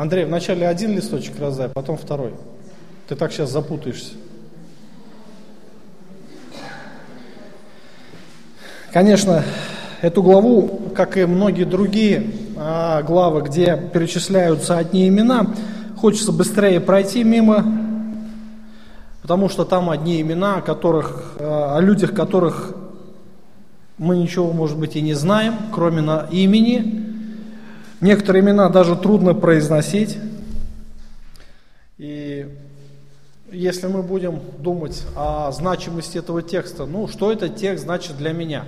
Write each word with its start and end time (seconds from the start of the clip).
Андрей, 0.00 0.24
вначале 0.24 0.66
один 0.66 0.96
листочек 0.96 1.38
раздай, 1.38 1.68
потом 1.68 1.98
второй. 1.98 2.32
Ты 3.06 3.16
так 3.16 3.32
сейчас 3.32 3.50
запутаешься. 3.50 4.14
Конечно, 8.94 9.44
эту 10.00 10.22
главу, 10.22 10.90
как 10.96 11.18
и 11.18 11.26
многие 11.26 11.64
другие 11.64 12.30
а, 12.56 13.02
главы, 13.02 13.42
где 13.42 13.76
перечисляются 13.92 14.78
одни 14.78 15.06
имена, 15.06 15.48
хочется 15.98 16.32
быстрее 16.32 16.80
пройти 16.80 17.22
мимо, 17.22 17.62
потому 19.20 19.50
что 19.50 19.66
там 19.66 19.90
одни 19.90 20.22
имена, 20.22 20.56
о, 20.56 20.62
которых, 20.62 21.34
а, 21.38 21.76
о 21.76 21.80
людях, 21.82 22.14
которых 22.14 22.74
мы 23.98 24.16
ничего, 24.16 24.50
может 24.50 24.78
быть, 24.78 24.96
и 24.96 25.02
не 25.02 25.12
знаем, 25.12 25.56
кроме 25.74 26.00
на 26.00 26.26
имени. 26.30 27.09
Некоторые 28.00 28.42
имена 28.42 28.70
даже 28.70 28.96
трудно 28.96 29.34
произносить. 29.34 30.16
И 31.98 32.48
если 33.52 33.88
мы 33.88 34.02
будем 34.02 34.40
думать 34.58 35.04
о 35.14 35.52
значимости 35.52 36.16
этого 36.16 36.40
текста, 36.40 36.86
ну, 36.86 37.08
что 37.08 37.30
этот 37.30 37.56
текст 37.56 37.84
значит 37.84 38.16
для 38.16 38.32
меня, 38.32 38.64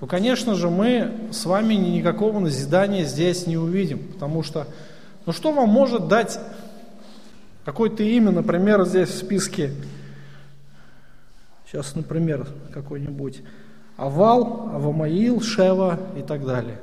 то, 0.00 0.06
конечно 0.06 0.56
же, 0.56 0.68
мы 0.68 1.12
с 1.30 1.46
вами 1.46 1.74
никакого 1.74 2.40
назидания 2.40 3.04
здесь 3.04 3.46
не 3.46 3.56
увидим, 3.56 4.00
потому 4.12 4.42
что, 4.42 4.66
ну, 5.26 5.32
что 5.32 5.52
вам 5.52 5.68
может 5.68 6.08
дать 6.08 6.40
какое-то 7.64 8.02
имя, 8.02 8.32
например, 8.32 8.84
здесь 8.84 9.10
в 9.10 9.16
списке, 9.16 9.70
сейчас, 11.66 11.94
например, 11.94 12.48
какой-нибудь, 12.72 13.42
Авал, 13.96 14.70
Авамаил, 14.74 15.40
Шева 15.40 16.00
и 16.18 16.22
так 16.22 16.44
далее. 16.44 16.78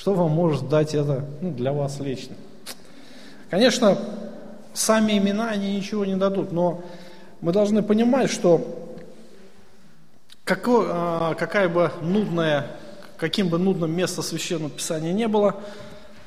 Что 0.00 0.14
вам 0.14 0.30
может 0.30 0.66
дать 0.70 0.94
это 0.94 1.26
ну, 1.42 1.50
для 1.50 1.74
вас 1.74 2.00
лично? 2.00 2.34
Конечно, 3.50 3.98
сами 4.72 5.18
имена, 5.18 5.50
они 5.50 5.76
ничего 5.76 6.06
не 6.06 6.16
дадут, 6.16 6.52
но 6.52 6.82
мы 7.42 7.52
должны 7.52 7.82
понимать, 7.82 8.30
что 8.30 8.96
какой, 10.44 10.86
а, 10.88 11.34
какая 11.34 11.68
бы 11.68 11.92
нудная, 12.00 12.78
каким 13.18 13.50
бы 13.50 13.58
нудным 13.58 13.94
место 13.94 14.22
Священного 14.22 14.70
Писания 14.70 15.12
не 15.12 15.28
было, 15.28 15.56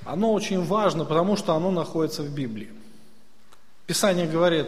оно 0.05 0.33
очень 0.33 0.63
важно, 0.63 1.03
потому 1.03 1.35
что 1.35 1.55
оно 1.55 1.71
находится 1.71 2.21
в 2.21 2.29
Библии. 2.29 2.69
Писание 3.87 4.27
говорит, 4.27 4.67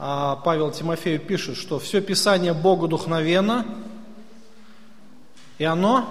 а 0.00 0.34
Павел 0.34 0.72
Тимофею 0.72 1.20
пишет, 1.20 1.56
что 1.56 1.78
все 1.78 2.00
Писание 2.00 2.54
Богу 2.54 2.88
духновенно, 2.88 3.64
и 5.58 5.64
оно 5.64 6.08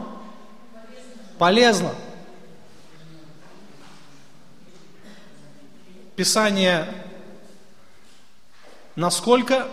полезно. 1.37 1.89
Писание 6.15 6.87
насколько 8.95 9.67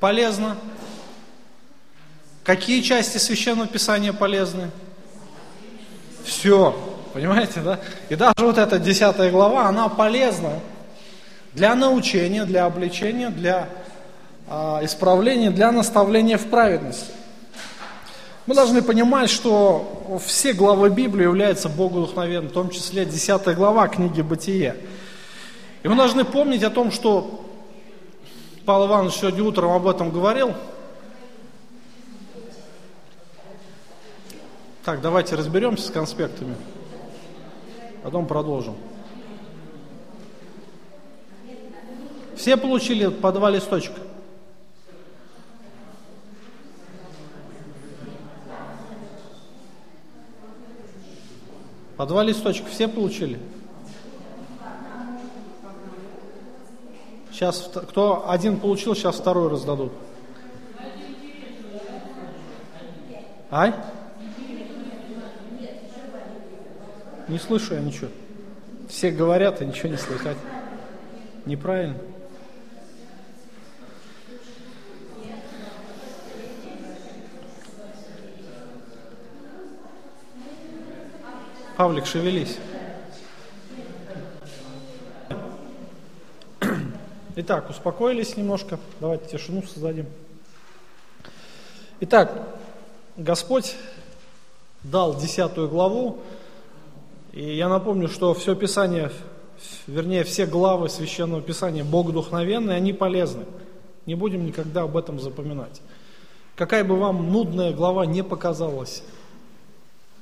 полезно? 0.00 0.56
Какие 2.44 2.82
части 2.82 3.18
Священного 3.18 3.68
Писания 3.68 4.12
полезны? 4.12 4.70
Все, 6.24 6.72
понимаете, 7.12 7.60
да? 7.60 7.78
И 8.08 8.16
даже 8.16 8.34
вот 8.38 8.58
эта 8.58 8.78
десятая 8.78 9.30
глава, 9.30 9.66
она 9.66 9.88
полезна 9.88 10.60
для 11.54 11.74
научения, 11.74 12.44
для 12.44 12.66
обличения, 12.66 13.30
для 13.30 13.68
э, 14.48 14.52
исправления, 14.82 15.50
для 15.50 15.72
наставления 15.72 16.38
в 16.38 16.46
праведности. 16.46 17.12
Мы 18.46 18.54
должны 18.54 18.80
понимать, 18.80 19.28
что 19.28 20.20
все 20.24 20.54
главы 20.54 20.88
Библии 20.88 21.24
являются 21.24 21.68
Богу 21.68 22.00
вдохновенными, 22.00 22.48
в 22.48 22.52
том 22.52 22.70
числе 22.70 23.04
10 23.04 23.54
глава 23.54 23.88
книги 23.88 24.22
Бытие. 24.22 24.76
И 25.82 25.88
мы 25.88 25.94
должны 25.94 26.24
помнить 26.24 26.62
о 26.62 26.70
том, 26.70 26.90
что 26.90 27.44
Павел 28.64 28.86
Иванович 28.86 29.14
сегодня 29.14 29.44
утром 29.44 29.70
об 29.72 29.86
этом 29.86 30.10
говорил. 30.10 30.54
Так, 34.84 35.00
давайте 35.00 35.36
разберемся 35.36 35.86
с 35.86 35.90
конспектами, 35.90 36.56
потом 38.02 38.26
продолжим. 38.26 38.74
Все 42.36 42.56
получили 42.56 43.08
по 43.08 43.32
два 43.32 43.50
листочка? 43.50 44.00
По 51.96 52.06
два 52.06 52.22
листочка 52.22 52.66
все 52.68 52.88
получили? 52.88 53.40
Сейчас 57.38 57.70
кто 57.72 58.28
один 58.28 58.58
получил, 58.58 58.96
сейчас 58.96 59.14
второй 59.14 59.48
раздадут. 59.48 59.92
Ай? 63.52 63.72
Не 67.28 67.38
слышу 67.38 67.74
я 67.74 67.80
ничего. 67.80 68.08
Все 68.88 69.12
говорят, 69.12 69.60
а 69.60 69.64
ничего 69.64 69.88
не 69.88 69.98
слыхать. 69.98 70.36
Неправильно. 71.46 71.94
Павлик, 81.76 82.04
шевелись. 82.04 82.56
Итак, 87.40 87.70
успокоились 87.70 88.36
немножко. 88.36 88.80
Давайте 88.98 89.38
тишину 89.38 89.62
создадим. 89.62 90.06
Итак, 92.00 92.32
Господь 93.16 93.76
дал 94.82 95.14
десятую 95.16 95.68
главу. 95.68 96.18
И 97.32 97.54
я 97.54 97.68
напомню, 97.68 98.08
что 98.08 98.34
все 98.34 98.56
Писание, 98.56 99.12
вернее, 99.86 100.24
все 100.24 100.46
главы 100.46 100.88
Священного 100.88 101.40
Писания 101.40 101.84
богодухновенные, 101.84 102.76
они 102.76 102.92
полезны. 102.92 103.44
Не 104.04 104.16
будем 104.16 104.44
никогда 104.44 104.82
об 104.82 104.96
этом 104.96 105.20
запоминать. 105.20 105.80
Какая 106.56 106.82
бы 106.82 106.96
вам 106.96 107.30
нудная 107.30 107.72
глава 107.72 108.04
не 108.04 108.24
показалась, 108.24 109.04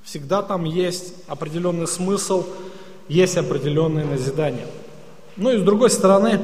Всегда 0.05 0.43
там 0.43 0.65
есть 0.65 1.15
определенный 1.29 1.87
смысл, 1.87 2.45
есть 3.09 3.39
определенные 3.39 4.05
назидания. 4.05 4.67
Ну 5.37 5.51
и 5.51 5.59
с 5.59 5.63
другой 5.63 5.91
стороны, 5.91 6.41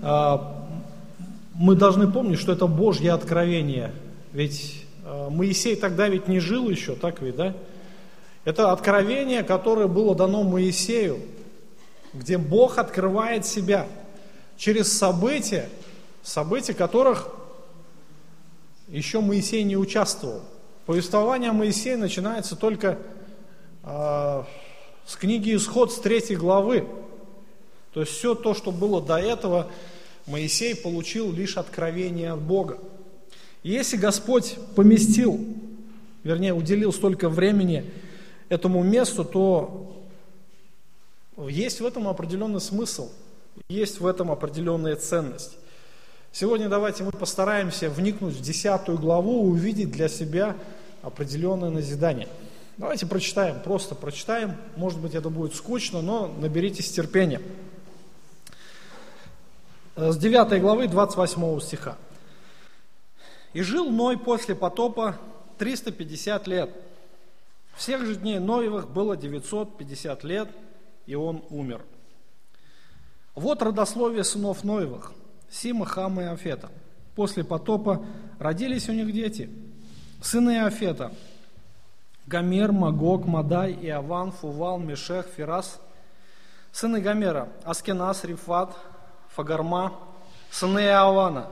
мы 0.00 1.74
должны 1.74 2.10
помнить, 2.10 2.38
что 2.38 2.52
это 2.52 2.66
Божье 2.66 3.12
откровение. 3.12 3.92
Ведь 4.32 4.84
а, 5.04 5.30
Моисей 5.30 5.74
тогда 5.74 6.08
ведь 6.08 6.28
не 6.28 6.38
жил 6.38 6.68
еще, 6.68 6.94
так 6.94 7.20
ведь, 7.20 7.36
да? 7.36 7.54
Это 8.44 8.72
откровение, 8.72 9.42
которое 9.42 9.88
было 9.88 10.14
дано 10.14 10.42
Моисею, 10.42 11.20
где 12.14 12.38
Бог 12.38 12.78
открывает 12.78 13.44
себя 13.44 13.86
через 14.56 14.92
события, 14.96 15.68
события 16.22 16.74
которых 16.74 17.28
еще 18.88 19.20
Моисей 19.20 19.64
не 19.64 19.76
участвовал. 19.76 20.42
Повествование 20.86 21.52
Моисея 21.52 21.96
начинается 21.96 22.56
только 22.56 22.98
э, 23.82 24.42
с 25.06 25.16
книги 25.16 25.54
Исход, 25.54 25.92
с 25.92 25.96
третьей 25.96 26.36
главы. 26.36 26.86
То 27.98 28.02
есть 28.02 28.12
все 28.12 28.36
то, 28.36 28.54
что 28.54 28.70
было 28.70 29.02
до 29.02 29.16
этого, 29.16 29.72
Моисей 30.28 30.76
получил 30.76 31.32
лишь 31.32 31.56
откровение 31.56 32.30
от 32.30 32.40
Бога. 32.40 32.78
И 33.64 33.72
если 33.72 33.96
Господь 33.96 34.54
поместил, 34.76 35.44
вернее, 36.22 36.54
уделил 36.54 36.92
столько 36.92 37.28
времени 37.28 37.90
этому 38.50 38.84
месту, 38.84 39.24
то 39.24 40.00
есть 41.48 41.80
в 41.80 41.86
этом 41.86 42.06
определенный 42.06 42.60
смысл, 42.60 43.10
есть 43.68 43.98
в 43.98 44.06
этом 44.06 44.30
определенная 44.30 44.94
ценность. 44.94 45.56
Сегодня 46.30 46.68
давайте 46.68 47.02
мы 47.02 47.10
постараемся 47.10 47.90
вникнуть 47.90 48.34
в 48.34 48.40
десятую 48.40 48.98
главу, 48.98 49.42
увидеть 49.42 49.90
для 49.90 50.08
себя 50.08 50.56
определенное 51.02 51.70
назидание. 51.70 52.28
Давайте 52.76 53.06
прочитаем, 53.06 53.58
просто 53.58 53.96
прочитаем. 53.96 54.54
Может 54.76 55.00
быть, 55.00 55.16
это 55.16 55.30
будет 55.30 55.56
скучно, 55.56 56.00
но 56.00 56.28
наберитесь 56.28 56.92
терпения. 56.92 57.40
С 60.00 60.16
9 60.16 60.60
главы 60.60 60.86
28 60.86 61.58
стиха. 61.58 61.96
«И 63.52 63.62
жил 63.62 63.90
Ной 63.90 64.16
после 64.16 64.54
потопа 64.54 65.16
350 65.58 66.46
лет. 66.46 66.70
Всех 67.74 68.06
же 68.06 68.14
дней 68.14 68.38
Ноевых 68.38 68.88
было 68.88 69.16
950 69.16 70.22
лет, 70.22 70.48
и 71.06 71.16
он 71.16 71.42
умер. 71.50 71.82
Вот 73.34 73.60
родословие 73.60 74.22
сынов 74.22 74.62
Ноевых, 74.62 75.14
Сима, 75.50 75.84
Хама 75.84 76.22
и 76.22 76.26
Афета. 76.26 76.70
После 77.16 77.42
потопа 77.42 78.06
родились 78.38 78.88
у 78.88 78.92
них 78.92 79.12
дети– 79.12 79.50
Сыны 80.22 80.64
Афета, 80.64 81.12
Гомер, 82.26 82.70
Магог, 82.70 83.26
Мадай, 83.26 83.72
Иован, 83.72 84.30
Фувал, 84.30 84.78
Мешех, 84.78 85.26
Фирас. 85.36 85.80
Сыны 86.70 87.00
Гомера, 87.00 87.48
Аскенас, 87.64 88.22
Рифат, 88.22 88.76
Фагарма, 89.38 89.94
сыны 90.50 90.80
Иоанна, 90.80 91.48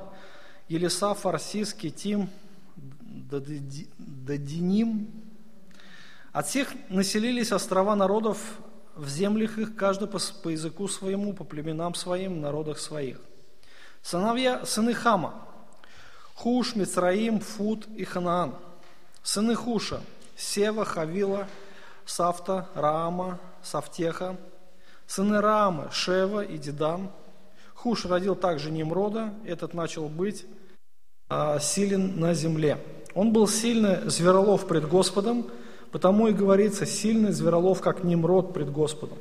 Елиса, 0.66 1.14
Фарсис, 1.14 1.72
Китим, 1.72 2.28
Дадиним. 3.96 5.08
От 6.32 6.48
всех 6.48 6.74
населились 6.88 7.52
острова 7.52 7.94
народов 7.94 8.38
в 8.96 9.08
землях 9.08 9.58
их, 9.58 9.76
каждый 9.76 10.08
по, 10.08 10.18
по 10.42 10.48
языку 10.48 10.88
своему, 10.88 11.32
по 11.32 11.44
племенам 11.44 11.94
своим, 11.94 12.40
народах 12.40 12.80
своих. 12.80 13.20
Сыновья, 14.02 14.66
сыны 14.66 14.92
Хама, 14.92 15.46
Хуш, 16.34 16.74
Мицраим, 16.74 17.38
Фут 17.38 17.86
и 17.96 18.02
Ханаан. 18.02 18.56
Сыны 19.22 19.54
Хуша, 19.54 20.00
Сева, 20.36 20.84
Хавила, 20.84 21.46
Сафта, 22.04 22.68
Раама, 22.74 23.38
Сафтеха. 23.62 24.36
Сыны 25.06 25.40
Раамы, 25.40 25.88
Шева 25.92 26.40
и 26.40 26.58
Дидам. 26.58 27.12
Хуш 27.86 28.04
родил 28.04 28.34
также 28.34 28.72
Немрода, 28.72 29.32
этот 29.44 29.72
начал 29.72 30.08
быть 30.08 30.44
а, 31.28 31.60
силен 31.60 32.18
на 32.18 32.34
земле. 32.34 32.78
Он 33.14 33.32
был 33.32 33.46
сильный 33.46 34.10
зверолов 34.10 34.66
пред 34.66 34.88
Господом, 34.88 35.46
Потому 35.92 36.26
и 36.26 36.32
говорится, 36.32 36.84
сильный 36.84 37.30
зверолов, 37.30 37.80
как 37.80 38.02
Немрод 38.02 38.52
пред 38.52 38.72
Господом. 38.72 39.18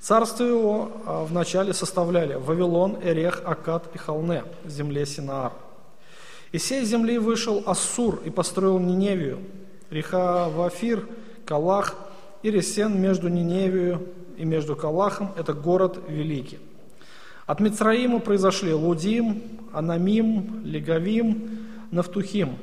Царство 0.00 0.44
его 0.44 0.92
а, 1.06 1.24
вначале 1.24 1.72
составляли 1.72 2.34
Вавилон, 2.34 2.98
Эрех, 3.02 3.40
Акад 3.42 3.88
и 3.94 3.96
Халне, 3.96 4.44
земле 4.66 5.06
Синаар. 5.06 5.54
Из 6.52 6.60
всей 6.60 6.84
земли 6.84 7.16
вышел 7.16 7.62
Ассур 7.64 8.20
и 8.22 8.28
построил 8.28 8.80
Ниневию, 8.80 9.38
Рихавафир, 9.88 11.08
Калах 11.46 11.94
и 12.42 12.50
Ресен 12.50 13.00
между 13.00 13.28
Ниневию 13.28 14.08
и 14.36 14.44
между 14.44 14.76
Калахом– 14.76 15.32
это 15.38 15.54
город 15.54 15.98
великий. 16.06 16.58
От 17.46 17.60
Мицраима 17.60 18.20
произошли 18.20 18.72
Лудим, 18.72 19.42
Анамим, 19.72 20.62
Легавим, 20.64 21.66
Нафтухим, 21.90 22.56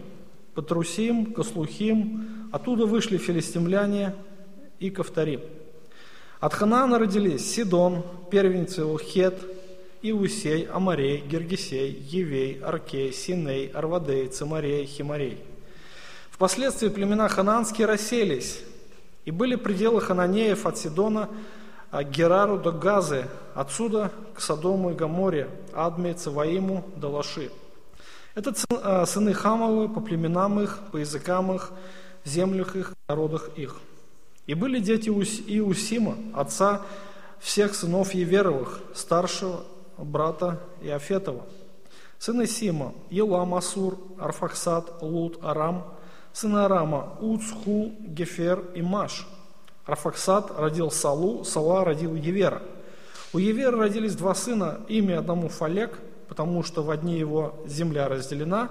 Патрусим, 0.53 1.33
Кослухим, 1.33 2.49
Оттуда 2.51 2.85
вышли 2.85 3.17
филистимляне 3.17 4.15
и 4.79 4.89
Ковторим. 4.89 5.41
От 6.39 6.53
Ханаана 6.53 6.97
родились 6.97 7.51
Сидон, 7.51 8.03
первенцы 8.31 8.83
Хет, 8.97 9.35
Иусей, 10.01 10.63
Амарей, 10.71 11.21
Гергисей, 11.29 11.91
Евей, 12.09 12.59
Аркей, 12.63 13.11
Синей, 13.11 13.67
Арвадей, 13.67 14.27
Цимарей, 14.29 14.85
Химарей. 14.85 15.37
Впоследствии 16.31 16.87
племена 16.87 17.27
хананские 17.27 17.85
расселись, 17.85 18.61
и 19.25 19.31
были 19.31 19.55
пределы 19.55 19.99
хананеев 19.99 20.65
от 20.65 20.77
Сидона 20.77 21.29
Герару 21.91 22.57
до 22.57 22.71
Газы, 22.71 23.27
отсюда 23.55 24.11
к 24.33 24.41
Содому 24.41 24.91
и 24.91 24.93
Гаморе, 24.93 25.49
Адме, 25.73 26.13
Цаваиму 26.13 26.85
до 26.95 27.09
Лаши. 27.09 27.51
Это 28.35 28.53
а, 28.69 29.05
сыны 29.05 29.33
Хамовы 29.33 29.89
по 29.89 29.99
племенам 29.99 30.59
их, 30.61 30.79
по 30.91 30.97
языкам 30.97 31.51
их, 31.53 31.71
землях 32.23 32.75
их, 32.75 32.93
народах 33.07 33.49
их. 33.55 33.77
И 34.45 34.53
были 34.53 34.79
дети 34.79 35.09
Иусима, 35.09 36.15
отца 36.33 36.81
всех 37.39 37.75
сынов 37.75 38.13
Еверовых, 38.13 38.81
старшего 38.93 39.61
брата 39.97 40.59
Иофетова. 40.81 41.45
Сыны 42.17 42.47
Сима, 42.47 42.93
Елам, 43.09 43.55
Асур, 43.55 43.97
Арфаксат, 44.19 45.01
Лут, 45.01 45.39
Арам. 45.41 45.85
Сыны 46.33 46.59
Арама, 46.59 47.17
Уц, 47.21 47.41
Ху, 47.51 47.93
Гефер 47.99 48.59
и 48.75 48.81
Маш. 48.81 49.25
Арфаксат 49.89 50.51
родил 50.57 50.91
Салу, 50.91 51.43
Сала 51.43 51.83
родил 51.83 52.15
Евера. 52.15 52.61
У 53.33 53.37
Евера 53.37 53.77
родились 53.77 54.15
два 54.15 54.33
сына, 54.33 54.79
имя 54.87 55.19
одному 55.19 55.49
Фалек, 55.49 55.99
потому 56.27 56.63
что 56.63 56.83
в 56.83 56.89
одни 56.89 57.17
его 57.17 57.55
земля 57.65 58.07
разделена, 58.07 58.69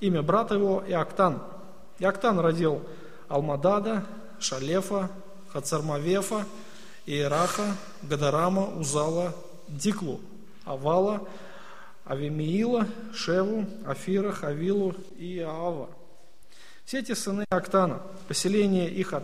имя 0.00 0.22
брата 0.22 0.54
его 0.54 0.82
Иоктан– 0.86 1.42
Яктан 2.00 2.40
родил 2.40 2.80
Алмадада, 3.28 4.06
Шалефа, 4.40 5.10
Хацармавефа, 5.50 6.46
Иераха, 7.04 7.76
Гадарама, 8.02 8.68
Узала, 8.78 9.34
Диклу, 9.68 10.18
Авала, 10.64 11.28
Авимиила, 12.06 12.86
Шеву, 13.12 13.66
Афира, 13.86 14.32
Хавилу 14.32 14.94
и 15.18 15.40
Аава. 15.40 15.90
Все 16.90 16.98
эти 16.98 17.12
сыны 17.12 17.44
Актана, 17.50 18.00
поселение 18.26 18.90
их 18.90 19.12
от 19.12 19.22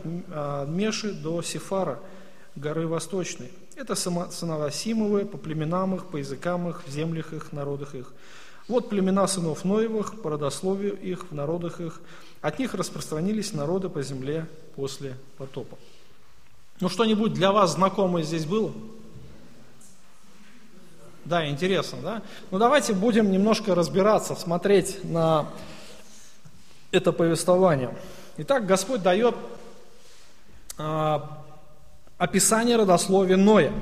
Меши 0.69 1.13
до 1.13 1.43
Сифара, 1.43 1.99
горы 2.55 2.87
Восточной. 2.87 3.51
Это 3.75 3.97
сыновья 3.97 4.71
Симовые, 4.71 5.27
по 5.27 5.37
племенам 5.37 5.97
их, 5.97 6.07
по 6.07 6.19
языкам 6.19 6.69
их, 6.69 6.87
в 6.87 6.91
землях 6.93 7.33
их, 7.33 7.53
народах 7.53 7.97
их. 7.97 8.13
Вот 8.69 8.89
племена 8.89 9.27
сынов 9.27 9.65
Ноевых, 9.65 10.23
по 10.23 10.31
родословию 10.31 10.97
их, 10.97 11.27
в 11.29 11.35
народах 11.35 11.81
их. 11.81 12.01
От 12.41 12.61
них 12.61 12.73
распространились 12.73 13.53
народы 13.53 13.89
по 13.89 14.01
земле 14.01 14.47
после 14.77 15.17
потопа. 15.37 15.77
Ну, 16.79 16.89
что-нибудь 16.89 17.35
для 17.35 17.51
вас 17.51 17.73
знакомое 17.73 18.23
здесь 18.23 18.45
было? 18.45 18.71
Да, 21.25 21.49
интересно, 21.49 21.99
да? 22.01 22.23
Ну, 22.53 22.61
давайте 22.61 22.93
будем 22.93 23.33
немножко 23.33 23.75
разбираться, 23.75 24.37
смотреть 24.37 25.03
на 25.03 25.49
это 26.93 27.13
повествование. 27.13 27.97
Итак, 28.39 28.67
Господь 28.67 29.03
дает 29.03 29.35
э, 30.79 31.19
описание 32.19 32.77
родословия 32.77 33.37
Ноя. 33.37 33.73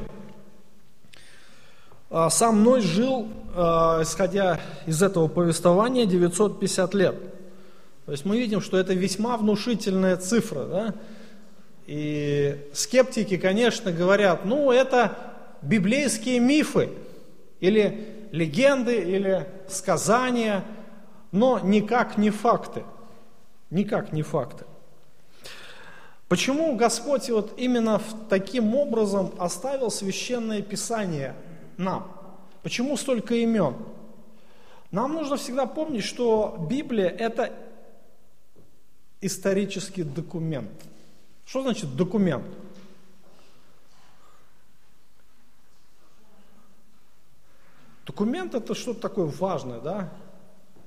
А, 2.11 2.31
сам 2.31 2.63
Ной 2.63 2.81
жил, 2.81 3.29
а, 3.57 4.01
исходя 4.03 4.61
из 4.87 5.03
этого 5.03 5.27
повествования, 5.27 6.07
950 6.07 6.95
лет. 6.95 7.17
То 8.07 8.13
есть 8.13 8.25
мы 8.25 8.39
видим, 8.39 8.61
что 8.61 8.77
это 8.77 8.95
весьма 8.95 9.37
внушительная 9.37 10.17
цифра. 10.17 10.65
Да? 10.65 10.95
И 11.87 12.69
скептики, 12.73 13.37
конечно, 13.37 13.91
говорят, 13.91 14.45
ну 14.45 14.71
это 14.71 15.17
библейские 15.63 16.39
мифы, 16.39 16.91
или 17.61 18.29
легенды, 18.31 18.97
или 18.97 19.49
сказания, 19.69 20.65
но 21.33 21.59
никак 21.59 22.19
не 22.19 22.31
факты. 22.31 22.85
Никак 23.75 24.13
не 24.13 24.23
факты. 24.23 24.67
Почему 26.29 26.77
Господь 26.77 27.29
вот 27.29 27.55
именно 27.59 28.01
таким 28.31 28.77
образом 28.77 29.35
оставил 29.37 29.91
священное 29.91 30.63
писание 30.63 31.35
нам? 31.77 32.07
Почему 32.63 32.97
столько 32.97 33.35
имен? 33.35 33.75
Нам 34.93 35.15
нужно 35.15 35.37
всегда 35.37 35.67
помнить, 35.67 36.05
что 36.05 36.57
Библия– 36.71 37.09
это 37.19 37.53
исторический 39.21 40.05
документ. 40.05 40.71
Что 41.45 41.63
значит 41.63 41.97
документ? 41.97 42.47
Документ 48.07 48.55
это 48.55 48.77
что-то 48.77 49.01
такое 49.01 49.27
важное, 49.27 49.81
да? 49.81 50.13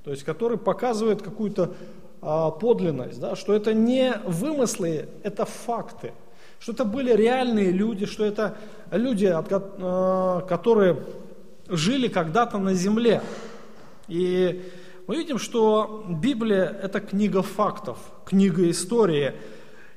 То 0.04 0.10
есть, 0.10 0.22
который 0.24 0.56
показывает 0.56 1.20
какую-то 1.20 1.74
подлинность, 2.20 3.20
да? 3.20 3.36
что 3.36 3.54
это 3.54 3.72
не 3.72 4.12
вымыслы, 4.24 5.08
это 5.22 5.44
факты 5.44 6.12
что 6.60 6.72
это 6.72 6.84
были 6.84 7.12
реальные 7.12 7.70
люди, 7.70 8.06
что 8.06 8.24
это 8.24 8.56
люди, 8.90 9.26
э, 9.26 10.46
которые 10.48 11.04
жили 11.68 12.08
когда-то 12.08 12.58
на 12.58 12.74
земле. 12.74 13.22
И 14.08 14.62
мы 15.06 15.16
видим, 15.16 15.38
что 15.38 16.04
Библия– 16.08 16.64
это 16.82 17.00
книга 17.00 17.42
фактов, 17.42 17.98
книга 18.24 18.68
истории. 18.70 19.34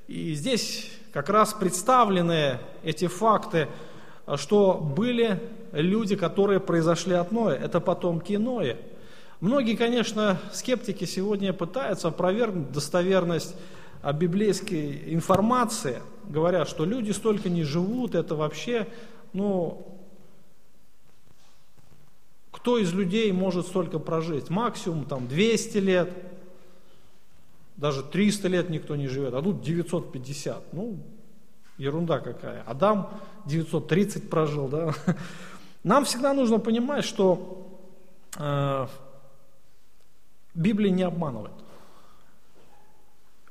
И 0.08 0.34
здесь 0.34 0.92
как 1.12 1.30
раз 1.30 1.54
представлены 1.54 2.60
эти 2.84 3.08
факты, 3.08 3.68
что 4.36 4.74
были 4.74 5.40
люди, 5.72 6.16
которые 6.16 6.60
произошли 6.60 7.16
от 7.16 7.32
Ноя, 7.32 7.56
это 7.56 7.80
потомки 7.80 8.34
Ноя. 8.34 8.78
Многие, 9.42 9.76
конечно, 9.76 10.40
скептики 10.54 11.06
сегодня 11.06 11.52
пытаются 11.52 12.10
опровергнуть 12.10 12.72
достоверность 12.72 13.56
библейской 14.14 15.16
информации, 15.16 16.00
говорят, 16.26 16.70
что 16.70 16.86
люди 16.86 17.10
столько 17.10 17.50
не 17.50 17.64
живут, 17.64 18.14
это 18.14 18.36
вообще, 18.36 18.88
ну, 19.34 20.00
кто 22.52 22.78
из 22.78 22.94
людей 22.94 23.32
может 23.32 23.66
столько 23.66 23.98
прожить? 23.98 24.52
Максимум 24.52 25.06
там 25.06 25.28
200 25.28 25.78
лет, 25.80 26.14
даже 27.78 28.04
300 28.04 28.48
лет 28.48 28.70
никто 28.70 28.96
не 28.96 29.08
живет, 29.08 29.34
а 29.34 29.42
тут 29.42 29.64
950. 29.64 30.72
Ну, 30.72 31.00
ерунда 31.80 32.20
какая. 32.20 32.62
Адам 32.68 33.10
930 33.48 34.30
прожил, 34.30 34.68
да. 34.68 34.94
Нам 35.84 36.06
всегда 36.06 36.36
нужно 36.36 36.60
понимать, 36.60 37.06
что 37.06 37.80
э, 38.38 38.86
Библия 40.54 40.92
не 40.92 41.04
обманывает. 41.04 41.54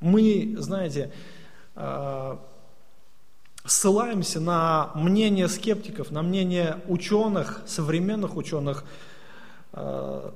Мы, 0.00 0.54
знаете, 0.58 1.12
э, 1.76 2.36
ссылаемся 3.64 4.40
на 4.40 4.90
мнение 4.94 5.48
скептиков, 5.48 6.10
на 6.10 6.22
мнение 6.22 6.80
ученых, 6.88 7.62
современных 7.66 8.36
ученых, 8.36 8.84
э, 9.72 10.30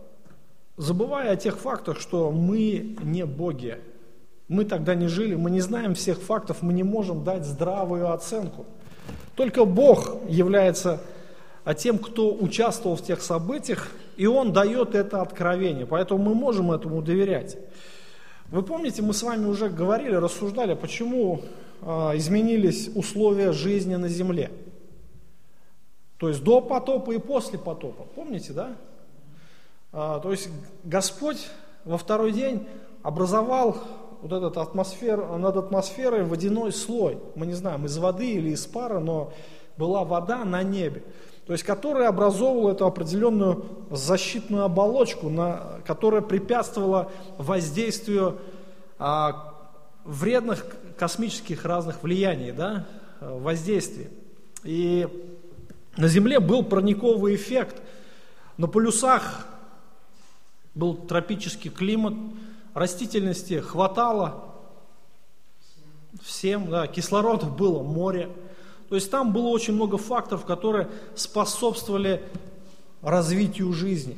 забывая 0.77 1.33
о 1.33 1.37
тех 1.37 1.59
фактах, 1.59 2.01
что 2.01 2.31
мы 2.31 2.97
не 3.03 3.25
боги. 3.25 3.79
Мы 4.49 4.65
тогда 4.67 4.95
не 4.95 5.07
жили, 5.07 5.35
мы 5.35 5.51
не 5.51 5.61
знаем 5.61 5.95
всех 5.95 6.21
фактов, 6.21 6.59
мы 6.61 6.75
не 6.75 6.83
можем 6.83 7.25
дать 7.25 7.47
здравую 7.47 8.13
оценку. 8.13 8.67
Только 9.35 9.65
Бог 9.65 10.17
является 10.29 11.01
тем, 11.79 11.99
кто 11.99 12.35
участвовал 12.35 12.97
в 12.97 13.03
тех 13.03 13.23
событиях, 13.23 13.89
и 14.17 14.27
Он 14.27 14.53
дает 14.53 14.95
это 14.95 15.21
откровение. 15.23 15.87
Поэтому 15.87 16.23
мы 16.23 16.35
можем 16.35 16.73
этому 16.73 17.03
доверять. 17.03 17.57
Вы 18.51 18.63
помните, 18.63 19.03
мы 19.03 19.15
с 19.15 19.23
вами 19.23 19.47
уже 19.47 19.69
говорили, 19.69 20.15
рассуждали, 20.15 20.75
почему 20.75 21.43
э, 21.81 21.87
изменились 22.17 22.91
условия 22.95 23.53
жизни 23.53 23.97
на 23.97 24.09
земле. 24.09 24.51
То 26.19 26.29
есть 26.29 26.43
до 26.43 26.61
потопа 26.61 27.13
и 27.13 27.19
после 27.19 27.59
потопа. 27.59 28.05
Помните, 28.15 28.53
да? 28.53 28.77
А, 29.93 30.21
то 30.21 30.31
есть 30.31 30.49
Господь 30.85 31.49
во 31.85 31.99
второй 31.99 32.33
день 32.33 32.67
образовал 33.03 33.77
вот 34.23 34.33
этот 34.33 34.57
атмосфер, 34.57 35.37
над 35.37 35.57
атмосферой 35.57 36.25
водяной 36.25 36.73
слой. 36.73 37.19
Мы 37.35 37.47
не 37.47 37.53
знаем, 37.53 37.85
из 37.85 37.99
воды 37.99 38.33
или 38.33 38.51
из 38.51 38.67
пара, 38.67 39.01
но 39.01 39.33
была 39.77 40.05
вода 40.05 40.45
на 40.45 40.63
небе. 40.63 41.05
То 41.47 41.53
есть, 41.53 41.65
которая 41.65 42.09
образовывала 42.09 42.73
эту 42.73 42.87
определенную 42.87 43.67
защитную 43.91 44.65
оболочку, 44.65 45.29
на, 45.29 45.81
которая 45.87 46.23
препятствовала 46.23 47.13
воздействию 47.37 48.39
а, 48.99 49.55
вредных 50.05 50.65
космических 50.97 51.65
разных 51.65 52.03
влияний, 52.03 52.53
да, 52.53 52.87
воздействий. 53.21 54.09
И 54.63 55.07
на 55.97 56.09
Земле 56.09 56.41
был 56.41 56.65
парниковый 56.65 57.35
эффект. 57.35 57.83
На 58.57 58.67
полюсах 58.67 59.47
был 60.75 60.95
тропический 60.95 61.71
климат, 61.71 62.15
растительности 62.73 63.61
хватало 63.61 64.55
всем, 66.23 66.71
да, 66.71 66.87
кислорода 66.87 67.47
было 67.47 67.83
море. 67.83 68.31
То 68.89 68.95
есть 68.95 69.11
там 69.11 69.33
было 69.33 69.49
очень 69.49 69.75
много 69.75 69.97
факторов, 69.99 70.45
которые 70.45 70.89
способствовали 71.15 72.23
развитию 73.03 73.73
жизни. 73.73 74.17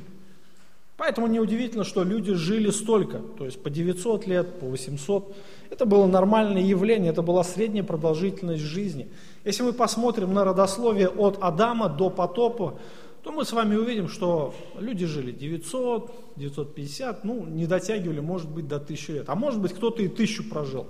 Поэтому 0.97 1.27
неудивительно, 1.27 1.85
что 1.85 2.05
люди 2.05 2.33
жили 2.33 2.71
столько, 2.71 3.19
то 3.19 3.45
есть 3.45 3.63
по 3.63 3.69
900 3.69 4.27
лет, 4.27 4.59
по 4.59 4.67
800. 4.67 5.37
Это 5.69 5.85
было 5.85 6.07
нормальное 6.07 6.63
явление, 6.63 7.13
это 7.13 7.21
была 7.21 7.45
средняя 7.45 7.85
продолжительность 7.85 8.63
жизни. 8.63 9.09
Если 9.45 9.63
мы 9.63 9.75
посмотрим 9.75 10.33
на 10.33 10.45
родословие 10.45 11.09
от 11.09 11.39
Адама 11.43 11.91
до 11.91 12.09
потопа, 12.09 12.79
то 13.23 13.33
мы 13.33 13.45
с 13.45 13.53
вами 13.53 13.75
увидим, 13.75 14.09
что 14.09 14.55
люди 14.79 15.05
жили 15.05 15.33
900, 15.33 16.11
950, 16.37 17.25
ну, 17.25 17.45
не 17.45 17.67
дотягивали, 17.67 18.21
может 18.21 18.49
быть, 18.49 18.67
до 18.67 18.77
1000 18.77 19.13
лет. 19.13 19.29
А 19.29 19.35
может 19.35 19.61
быть, 19.61 19.75
кто-то 19.75 20.03
и 20.03 20.09
тысячу 20.09 20.49
прожил. 20.49 20.87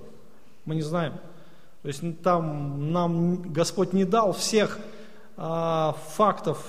Мы 0.63 0.75
не 0.75 0.83
знаем. 0.83 1.13
То 1.81 1.87
есть 1.87 2.01
там 2.21 2.91
нам 2.91 3.41
Господь 3.53 3.93
не 3.93 4.05
дал 4.05 4.33
всех 4.33 4.79
а, 5.37 5.95
фактов, 6.15 6.65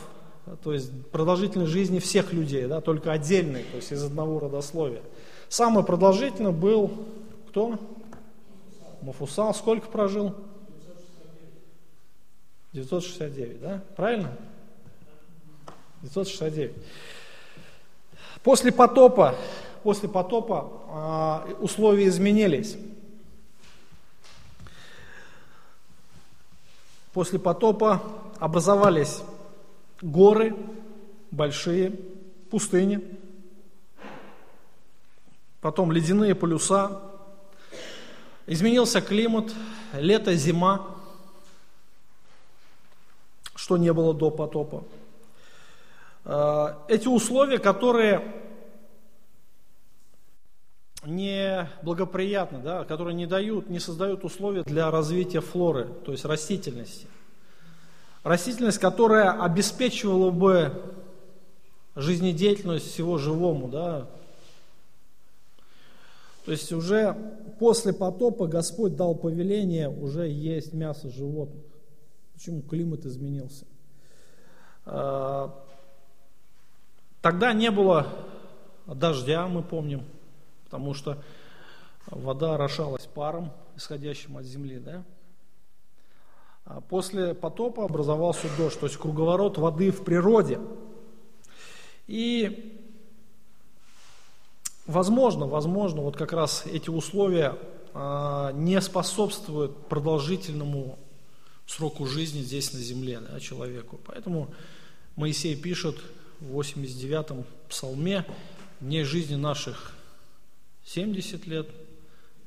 то 0.62 0.73
есть 0.73 0.91
продолжительной 1.09 1.67
жизни 1.67 1.99
всех 1.99 2.33
людей, 2.33 2.67
да, 2.67 2.81
только 2.81 3.12
отдельные, 3.12 3.65
то 3.65 3.77
есть 3.77 3.93
из 3.93 4.03
одного 4.03 4.38
родословия. 4.41 5.03
Самый 5.49 5.85
продолжительный 5.85 6.53
был 6.53 6.91
кто? 7.49 7.79
Мафусал. 9.00 9.55
Сколько 9.55 9.88
прожил? 9.88 10.35
969, 12.73 13.61
да? 13.61 13.83
Правильно? 13.97 14.33
969. 16.03 16.77
После 18.43 18.71
потопа, 18.71 19.35
после 19.83 20.09
потопа 20.09 21.45
э, 21.49 21.55
условия 21.55 22.07
изменились. 22.07 22.77
После 27.12 27.38
потопа 27.38 28.03
образовались 28.38 29.23
горы 30.00 30.55
большие, 31.31 31.93
пустыни, 32.50 33.00
потом 35.61 35.93
ледяные 35.93 36.35
полюса, 36.35 37.03
изменился 38.47 39.00
климат, 39.00 39.53
лето, 39.93 40.35
зима, 40.35 40.87
что 43.55 43.77
не 43.77 43.93
было 43.93 44.15
до 44.15 44.31
потопа. 44.31 44.85
Э, 46.25 46.75
эти 46.88 47.09
условия, 47.09 47.59
которые 47.59 48.23
не 51.09 51.69
благоприятны, 51.83 52.59
да, 52.59 52.85
которые 52.85 53.15
не 53.15 53.27
дают, 53.27 53.69
не 53.69 53.81
создают 53.81 54.25
условия 54.25 54.62
для 54.62 54.91
развития 54.91 55.41
флоры, 55.41 55.88
то 56.05 56.12
есть 56.12 56.25
растительности. 56.25 57.07
Растительность, 58.23 58.79
которая 58.79 59.43
обеспечивала 59.43 60.31
бы 60.31 60.73
жизнедеятельность 61.97 62.91
всего 62.91 63.19
живому, 63.19 63.69
да. 63.69 64.09
То 66.45 66.53
есть 66.53 66.73
уже 66.73 67.17
после 67.59 67.93
потопа 67.93 68.47
Господь 68.47 68.97
дал 68.97 69.15
повеление 69.15 69.88
уже 69.88 70.29
есть 70.29 70.73
мясо 70.73 71.11
животных. 71.11 71.65
Почему 72.35 72.62
климат 72.62 73.05
изменился? 73.05 73.67
Э, 74.87 75.49
Тогда 77.21 77.53
не 77.53 77.71
было 77.71 78.07
дождя, 78.87 79.49
мы 79.49 79.62
помним, 79.62 80.05
потому 80.68 80.92
что 80.92 81.22
вода 82.10 82.54
орошалась 82.54 83.06
паром, 83.06 83.50
исходящим 83.75 84.37
от 84.37 84.44
земли. 84.44 84.78
Да? 84.78 85.02
А 86.66 86.82
после 86.82 87.34
потопа 87.34 87.87
образовался 87.87 88.48
дождь, 88.58 88.78
то 88.78 88.84
есть 88.84 88.98
круговорот 88.98 89.56
воды 89.56 89.90
в 89.90 90.04
природе. 90.04 90.60
И 92.06 92.87
возможно, 94.87 95.46
возможно, 95.46 96.02
вот 96.02 96.18
как 96.18 96.34
раз 96.34 96.66
эти 96.66 96.90
условия 96.90 97.56
а, 97.94 98.52
не 98.52 98.78
способствуют 98.82 99.88
продолжительному 99.88 100.98
сроку 101.66 102.04
жизни 102.04 102.42
здесь 102.42 102.75
на 102.75 102.80
земле 102.80 103.20
да, 103.20 103.40
человеку. 103.40 103.98
Поэтому 104.04 104.52
Моисей 105.16 105.56
пишет 105.56 105.96
в 106.40 106.60
89-м 106.60 107.44
псалме 107.70 108.26
«Дней 108.80 109.04
жизни 109.04 109.34
наших 109.34 109.98
70 110.88 111.47
лет, 111.47 111.68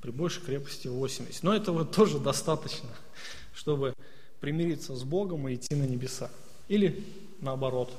при 0.02 0.12
большей 0.12 0.44
крепости 0.44 0.88
80». 0.88 1.40
Но 1.44 1.54
этого 1.54 1.86
тоже 1.86 2.20
достаточно, 2.20 2.90
чтобы 3.54 3.94
примириться 4.40 4.96
с 4.96 5.04
Богом 5.04 5.48
и 5.48 5.56
идти 5.56 5.76
на 5.76 5.84
небеса. 5.84 6.30
Или 6.68 7.04
наоборот, 7.40 7.94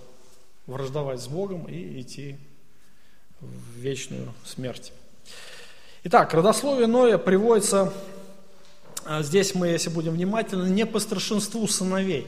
враждовать 0.66 1.20
с 1.20 1.28
Богом 1.28 1.66
и 1.66 2.00
идти 2.00 2.36
в 3.40 3.78
вечную 3.78 4.32
смерть. 4.44 4.92
Итак, 6.04 6.34
родословие 6.34 6.86
Ноя 6.86 7.18
приводится, 7.18 7.92
а, 9.04 9.22
здесь 9.22 9.54
мы, 9.54 9.68
если 9.68 9.90
будем 9.90 10.12
внимательны, 10.12 10.68
не 10.68 10.86
по 10.86 10.98
старшинству 10.98 11.66
сыновей. 11.68 12.26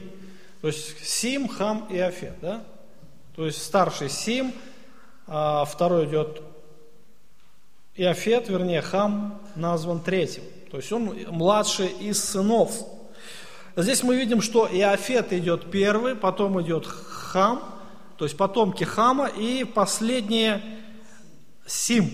То 0.61 0.67
есть 0.67 1.05
Сим, 1.05 1.47
Хам 1.47 1.87
и 1.91 1.97
Афет. 1.97 2.39
Да? 2.41 2.63
То 3.35 3.45
есть 3.45 3.61
старший 3.61 4.09
Сим, 4.09 4.53
а 5.27 5.65
второй 5.65 6.05
идет 6.05 6.41
Иофет, 7.97 8.49
вернее 8.49 8.81
Хам, 8.81 9.41
назван 9.55 10.01
третьим. 10.01 10.43
То 10.69 10.77
есть 10.77 10.91
он 10.91 11.15
младший 11.29 11.87
из 11.87 12.21
сынов. 12.21 12.71
Здесь 13.77 14.03
мы 14.03 14.17
видим, 14.17 14.41
что 14.41 14.67
Иофет 14.67 15.31
идет 15.31 15.71
первый, 15.71 16.15
потом 16.15 16.61
идет 16.61 16.85
Хам, 16.85 17.63
то 18.17 18.25
есть 18.25 18.35
потомки 18.35 18.83
Хама, 18.83 19.27
и 19.27 19.63
последние 19.63 20.61
Сим. 21.65 22.11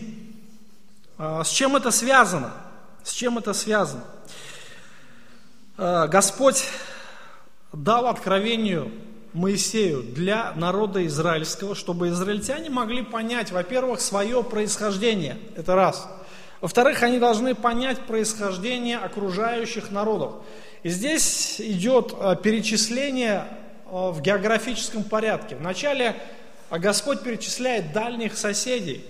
А 1.17 1.43
с 1.43 1.49
чем 1.49 1.75
это 1.75 1.89
связано? 1.89 2.53
С 3.03 3.11
чем 3.11 3.39
это 3.39 3.53
связано? 3.53 4.03
А, 5.77 6.07
Господь 6.07 6.63
дал 7.73 8.05
откровению 8.05 8.91
Моисею 9.33 10.03
для 10.03 10.53
народа 10.55 11.05
израильского, 11.05 11.75
чтобы 11.75 12.09
израильтяне 12.09 12.69
могли 12.69 13.01
понять, 13.01 13.51
во-первых, 13.51 14.01
свое 14.01 14.43
происхождение, 14.43 15.37
это 15.55 15.75
раз. 15.75 16.07
Во-вторых, 16.59 17.01
они 17.01 17.17
должны 17.17 17.55
понять 17.55 18.01
происхождение 18.01 18.97
окружающих 18.97 19.89
народов. 19.89 20.33
И 20.83 20.89
здесь 20.89 21.59
идет 21.59 22.13
э, 22.19 22.35
перечисление 22.41 23.45
э, 23.85 23.89
в 23.89 24.21
географическом 24.21 25.03
порядке. 25.03 25.55
Вначале 25.55 26.15
э, 26.69 26.77
Господь 26.77 27.21
перечисляет 27.21 27.93
дальних 27.93 28.37
соседей, 28.37 29.05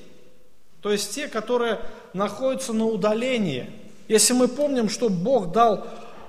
то 0.82 0.92
есть 0.92 1.14
те, 1.14 1.28
которые 1.28 1.80
находятся 2.14 2.74
на 2.74 2.86
удалении. 2.86 3.70
Если 4.08 4.34
мы 4.34 4.48
помним, 4.48 4.90
что 4.90 5.10
Бог 5.10 5.52
дал 5.52 5.88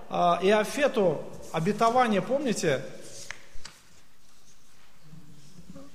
а, 0.09 0.39
Иофету 0.43 1.23
обетование, 1.53 2.21
помните? 2.21 2.83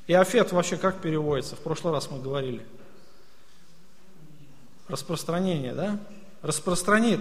Иофет 0.08 0.54
вообще 0.54 0.78
как 0.78 1.02
переводится? 1.02 1.56
В 1.56 1.60
прошлый 1.60 1.94
раз 1.94 2.10
мы 2.10 2.20
говорили. 2.20 2.66
Распространение, 4.88 5.74
да? 5.74 6.00
Распространит. 6.42 7.20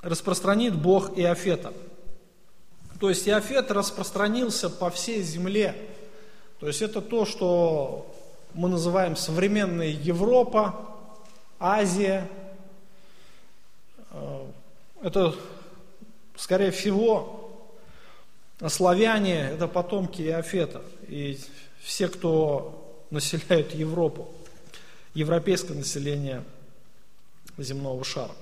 Распространит 0.00 0.74
Бог 0.74 1.18
Иофета. 1.18 1.74
То 2.98 3.10
есть 3.10 3.28
Иофет 3.28 3.70
распространился 3.70 4.70
по 4.70 4.90
всей 4.90 5.22
земле. 5.22 5.76
То 6.58 6.66
есть 6.66 6.80
это 6.80 7.02
то, 7.02 7.26
что 7.26 8.14
мы 8.54 8.68
называем 8.68 9.16
современная 9.16 9.88
Европа, 9.88 10.80
Азия. 11.58 12.26
Э, 14.10 14.46
это, 15.02 15.34
скорее 16.36 16.70
всего, 16.70 17.39
славяне– 18.68 19.50
это 19.54 19.68
потомки 19.68 20.22
Иофета. 20.22 20.82
И 21.08 21.38
все, 21.80 22.08
кто 22.08 23.04
населяют 23.10 23.74
Европу, 23.74 24.28
европейское 25.14 25.76
население 25.76 26.44
земного 27.58 28.04
шара. 28.04 28.34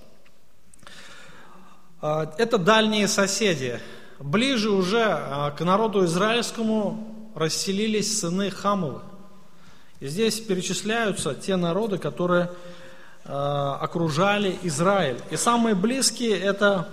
Э, 2.03 2.27
это 2.39 2.59
дальние 2.59 3.07
соседи– 3.09 3.79
ближе 4.19 4.71
уже 4.71 5.05
а, 5.05 5.51
к 5.51 5.65
народу 5.65 6.05
израильскому 6.05 7.31
расселились 7.35 8.21
сыны 8.21 8.51
Хамовы. 8.51 9.01
И 10.01 10.09
здесь 10.09 10.41
перечисляются 10.41 11.35
те 11.35 11.57
народы, 11.57 11.99
которые 11.99 12.51
а, 13.25 13.79
окружали 13.81 14.59
Израиль. 14.63 15.21
И 15.31 15.37
самые 15.37 15.75
близкие 15.75 16.39
это 16.39 16.89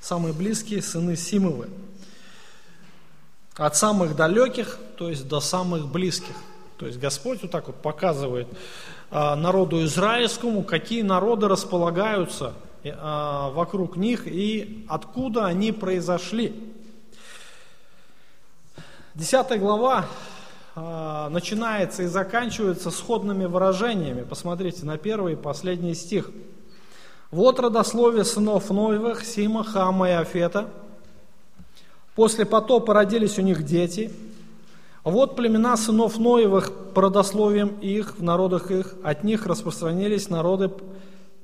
самые 0.00 0.32
близкие 0.32 0.82
сыны 0.82 1.16
Симовы. 1.16 1.68
От 3.58 3.76
самых 3.76 4.16
далеких, 4.16 4.78
то 4.96 5.10
есть 5.10 5.28
до 5.28 5.40
самых 5.40 5.88
близких. 5.88 6.34
То 6.78 6.86
есть 6.86 6.98
Господь 6.98 7.42
вот 7.42 7.50
так 7.50 7.66
вот 7.66 7.76
показывает 7.76 8.48
а, 9.10 9.36
народу 9.36 9.84
израильскому, 9.84 10.62
какие 10.62 11.02
народы 11.02 11.46
располагаются– 11.48 12.54
а, 12.84 13.50
вокруг 13.50 13.96
них 13.96 14.26
и 14.26 14.86
откуда 14.88 15.46
они 15.46 15.72
произошли. 15.72 16.74
Десятая 19.14 19.58
глава 19.58 20.06
а, 20.76 21.28
начинается 21.30 22.04
и 22.04 22.06
заканчивается 22.06 22.90
сходными 22.90 23.46
выражениями. 23.46 24.22
Посмотрите 24.22 24.86
на 24.86 24.96
первый 24.96 25.32
и 25.32 25.36
последний 25.36 25.94
стих. 25.94 26.30
Вот 27.30 27.58
родословие 27.60 28.24
сынов 28.24 28.70
Ноевых, 28.70 29.24
Сима, 29.24 29.64
Хама 29.64 30.08
и 30.08 30.12
Афета. 30.12 30.70
После 32.18 32.44
потопа 32.44 32.94
родились 32.94 33.38
у 33.38 33.42
них 33.42 33.62
дети. 33.62 34.10
Вот 35.04 35.36
племена 35.36 35.76
сынов 35.76 36.18
Ноевых 36.18 36.92
по 36.92 37.02
родословиям 37.02 37.78
их, 37.78 38.18
в 38.18 38.24
народах 38.24 38.72
их, 38.72 38.96
от 39.04 39.22
них 39.22 39.46
распространились 39.46 40.28
народы 40.28 40.68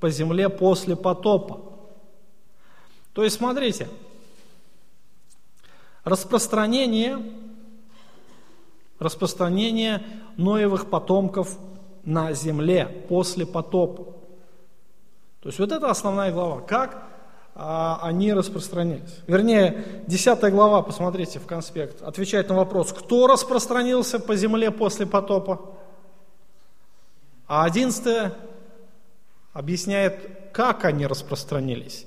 по 0.01 0.11
земле 0.11 0.49
после 0.49 0.97
потопа. 0.97 1.61
То 3.13 3.23
есть, 3.23 3.37
смотрите, 3.37 3.89
распространение, 6.03 7.21
распространение 8.99 10.03
Ноевых 10.37 10.91
потомков 10.91 11.57
на 12.03 12.33
земле 12.33 13.07
после 13.09 13.47
потопа. 13.47 14.07
То 15.41 15.51
есть 15.51 15.61
вот 15.61 15.71
это 15.71 15.89
основная 15.89 16.33
глава. 16.33 16.63
Как 16.63 17.14
они 17.55 18.33
распространились. 18.33 19.21
Вернее, 19.29 20.03
10 20.09 20.51
глава, 20.51 20.83
посмотрите 20.83 21.39
в 21.39 21.47
конспект, 21.47 22.03
отвечает 22.03 22.49
на 22.49 22.57
вопрос, 22.57 22.93
кто 22.93 23.29
распространился 23.29 24.19
по 24.19 24.35
земле 24.35 24.71
после 24.73 25.07
потопа? 25.07 25.61
А 27.47 27.65
11 27.65 28.33
объясняет, 29.53 30.51
как 30.53 30.85
они 30.85 31.07
распространились. 31.07 32.07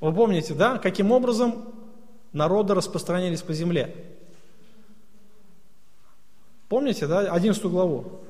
Вы 0.00 0.14
помните, 0.14 0.54
да, 0.54 0.78
каким 0.78 1.12
образом 1.12 1.74
народы 2.32 2.72
распространились 2.72 3.42
по 3.42 3.52
земле? 3.52 3.94
Помните, 6.70 7.06
да, 7.06 7.20
11 7.32 7.62
главу? 7.64 8.20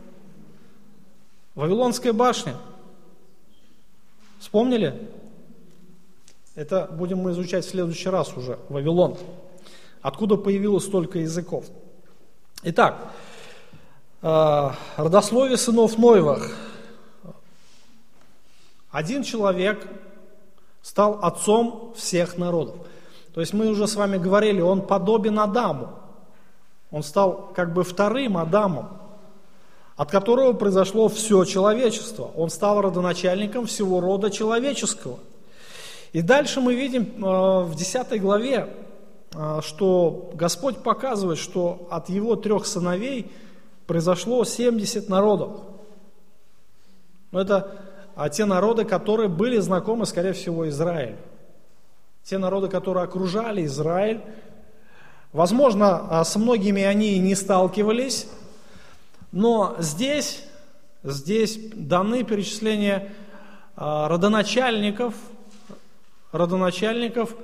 Вавилонская 1.54 2.12
башня. 2.12 2.56
Вспомнили? 4.40 5.08
Это 6.58 6.88
будем 6.90 7.18
мы 7.18 7.30
изучать 7.30 7.64
в 7.64 7.70
следующий 7.70 8.08
раз 8.08 8.36
уже, 8.36 8.58
Вавилон. 8.68 9.16
Откуда 10.02 10.36
появилось 10.36 10.86
столько 10.86 11.20
языков? 11.20 11.66
Итак, 12.64 13.12
э, 14.22 14.70
родословие 14.96 15.56
сынов 15.56 15.96
Ноевых– 15.98 16.56
один 18.90 19.22
человек 19.22 19.86
стал 20.82 21.20
отцом 21.22 21.94
всех 21.96 22.36
народов. 22.38 22.74
То 23.34 23.40
есть 23.40 23.52
мы 23.52 23.68
уже 23.68 23.86
с 23.86 23.94
вами 23.94 24.16
говорили, 24.16 24.60
он 24.60 24.84
подобен 24.84 25.38
Адаму. 25.38 25.90
Он 26.90 27.04
стал 27.04 27.52
как 27.54 27.72
бы 27.72 27.84
вторым 27.84 28.36
Адамом, 28.36 28.98
от 29.94 30.10
которого 30.10 30.54
произошло 30.54 31.06
все 31.06 31.44
человечество. 31.44 32.32
Он 32.34 32.50
стал 32.50 32.80
родоначальником 32.80 33.66
всего 33.66 34.00
рода 34.00 34.28
человеческого. 34.28 35.20
И 36.12 36.22
дальше 36.22 36.60
мы 36.60 36.74
видим 36.74 37.24
э, 37.24 37.62
в 37.64 37.74
10 37.74 38.20
главе, 38.20 38.68
э, 39.34 39.60
что 39.62 40.30
Господь 40.34 40.78
показывает, 40.78 41.38
что 41.38 41.86
от 41.90 42.08
его 42.08 42.36
трех 42.36 42.66
сыновей 42.66 43.30
произошло 43.86 44.44
70 44.44 45.08
народов. 45.08 45.60
Но 47.30 47.40
это 47.40 47.88
а 48.18 48.30
те 48.30 48.46
народы, 48.46 48.84
которые 48.84 49.28
были 49.28 49.60
знакомы, 49.60 50.04
скорее 50.04 50.32
всего, 50.32 50.68
Израиль. 50.68 51.14
Те 52.24 52.36
народы, 52.38 52.66
которые 52.66 53.04
окружали 53.04 53.64
Израиль. 53.64 54.22
Возможно, 55.32 56.04
а, 56.10 56.24
с 56.24 56.34
многими 56.34 56.82
они 56.82 57.16
не 57.20 57.36
сталкивались, 57.36 58.26
но 59.30 59.76
здесь, 59.78 60.42
здесь 61.04 61.60
даны 61.74 62.24
перечисления 62.24 63.12
а, 63.76 64.08
родоначальников, 64.08 65.14
родоначальников 66.32 67.34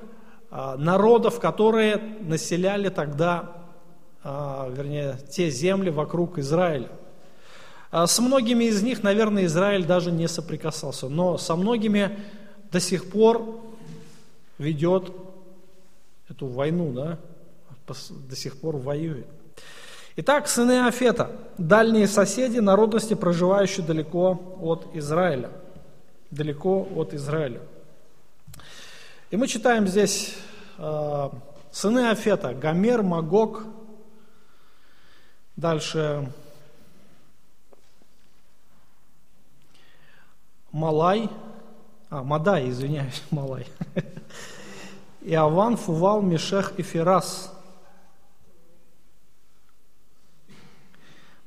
а, 0.51 0.77
народов, 0.77 1.39
которые 1.39 1.97
населяли 2.21 2.89
тогда, 2.89 3.51
вернее, 4.23 5.19
те 5.29 5.51
земли 5.51 5.91
вокруг 5.91 6.39
Израиля. 6.39 6.89
А 7.91 8.07
с 8.07 8.19
многими 8.19 8.65
из 8.65 8.81
них, 8.81 9.03
наверное, 9.03 9.45
Израиль 9.45 9.85
даже 9.85 10.11
не 10.11 10.27
соприкасался, 10.27 11.09
но 11.09 11.37
со 11.37 11.55
многими 11.55 12.17
до 12.71 12.79
сих 12.79 13.09
пор 13.09 13.61
ведет 14.57 15.13
эту 16.27 16.47
войну, 16.47 16.91
да, 16.91 17.19
до 17.87 18.35
сих 18.35 18.59
пор 18.59 18.77
воюет. 18.77 19.27
Итак, 20.17 20.47
сыны 20.47 20.87
Афета, 20.87 21.31
дальние 21.57 22.07
соседи 22.07 22.59
народности, 22.59 23.13
проживающие 23.13 23.85
далеко 23.85 24.57
от 24.61 24.95
Израиля. 24.95 25.51
Далеко 26.31 26.87
от 26.95 27.13
Израиля. 27.13 27.61
И 29.31 29.37
мы 29.37 29.47
читаем 29.47 29.87
здесь 29.87 30.35
э, 30.77 31.29
сыны 31.71 32.11
Афета, 32.11 32.53
Гомер, 32.53 33.01
Магог, 33.01 33.63
дальше 35.55 36.31
Малай, 40.71 41.27
а, 42.11 42.21
Мадай, 42.21 42.69
извиняюсь, 42.69 43.23
Малай, 43.31 43.65
Иован, 45.21 45.75
Фувал, 45.75 46.21
Мешех 46.21 46.73
и 46.77 46.83
Ферас. 46.83 47.51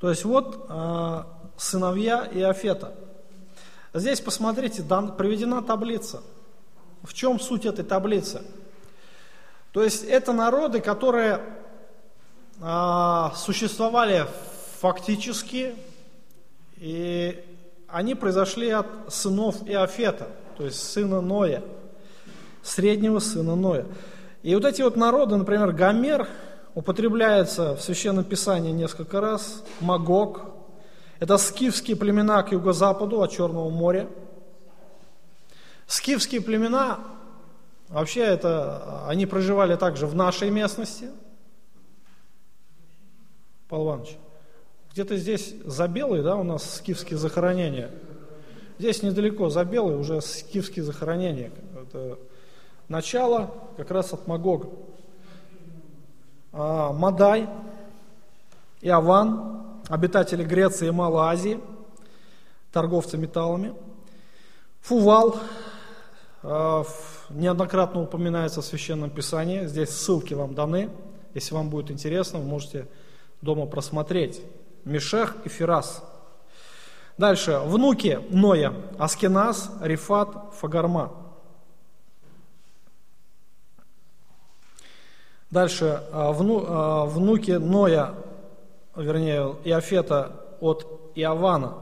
То 0.00 0.10
есть 0.10 0.24
вот 0.24 0.66
э, 0.68 1.24
сыновья 1.56 2.28
Иофета. 2.32 2.92
Здесь, 3.94 4.20
посмотрите, 4.20 4.82
дан, 4.82 5.16
приведена 5.16 5.62
таблица. 5.62 6.22
В 7.08 7.14
чем 7.14 7.40
суть 7.40 7.64
этой 7.64 7.86
таблицы? 7.86 8.42
То 9.72 9.82
есть 9.82 10.04
это 10.04 10.34
народы, 10.34 10.82
которые 10.82 11.40
э, 12.60 13.24
существовали 13.34 14.26
фактически 14.78 15.74
и 16.76 17.42
они 17.88 18.14
произошли 18.14 18.68
от 18.68 18.86
сынов 19.08 19.66
Иофета, 19.66 20.28
то 20.58 20.66
есть 20.66 20.82
сына 20.82 21.22
Ноя, 21.22 21.62
среднего 22.62 23.20
сына 23.20 23.56
Ноя. 23.56 23.86
И 24.42 24.54
вот 24.54 24.66
эти 24.66 24.82
вот 24.82 24.94
народы, 24.94 25.36
например, 25.36 25.72
Гомер, 25.72 26.28
употребляется 26.74 27.74
в 27.74 27.80
Священном 27.80 28.24
Писании 28.24 28.70
несколько 28.70 29.22
раз, 29.22 29.64
Магог, 29.80 30.42
это 31.20 31.38
скифские 31.38 31.96
племена 31.96 32.42
к 32.42 32.52
юго-западу 32.52 33.22
от 33.22 33.32
Черного 33.32 33.70
моря. 33.70 34.08
Скифские 35.88 36.42
племена, 36.42 37.00
вообще 37.88 38.20
это, 38.20 39.06
они 39.08 39.24
проживали 39.24 39.74
также 39.74 40.06
в 40.06 40.14
нашей 40.14 40.50
местности. 40.50 41.08
Павел 43.70 43.86
Иванович, 43.86 44.18
где-то 44.92 45.16
здесь 45.16 45.54
за 45.64 45.88
Белой, 45.88 46.22
да, 46.22 46.36
у 46.36 46.42
нас 46.42 46.76
скифские 46.76 47.18
захоронения. 47.18 47.90
Здесь 48.78 49.02
недалеко, 49.02 49.48
за 49.48 49.64
Белой 49.64 49.96
уже 49.96 50.20
скифские 50.20 50.84
захоронения. 50.84 51.52
Это 51.74 52.18
начало 52.88 53.54
как 53.78 53.90
раз 53.90 54.12
от 54.12 54.26
Магога. 54.26 54.68
А, 56.52 56.92
Мадай, 56.92 57.48
Иован, 58.82 59.80
обитатели 59.88 60.44
Греции 60.44 60.88
и 60.88 60.90
Малой 60.90 61.32
Азии, 61.32 61.60
торговцы 62.72 63.16
металлами. 63.16 63.72
Фувал, 64.82 65.40
неоднократно 66.42 68.02
упоминается 68.02 68.62
в 68.62 68.64
Священном 68.64 69.10
Писании, 69.10 69.66
здесь 69.66 69.90
ссылки 69.90 70.34
вам 70.34 70.54
даны, 70.54 70.90
если 71.34 71.54
вам 71.54 71.68
будет 71.70 71.90
интересно, 71.90 72.38
вы 72.38 72.46
можете 72.46 72.88
дома 73.42 73.66
просмотреть. 73.66 74.42
Мешех 74.84 75.36
и 75.44 75.48
Фирас. 75.48 76.02
Дальше, 77.18 77.60
внуки 77.64 78.20
Ноя, 78.30 78.72
Аскеназ, 78.98 79.70
Рифат, 79.80 80.54
Фагарма. 80.54 81.12
Дальше, 85.50 86.02
э, 86.12 86.32
вну, 86.32 86.64
э, 86.64 87.04
внуки 87.06 87.52
Ноя, 87.52 88.14
вернее, 88.94 89.56
Иофета 89.64 90.44
от 90.60 91.12
Иована, 91.14 91.74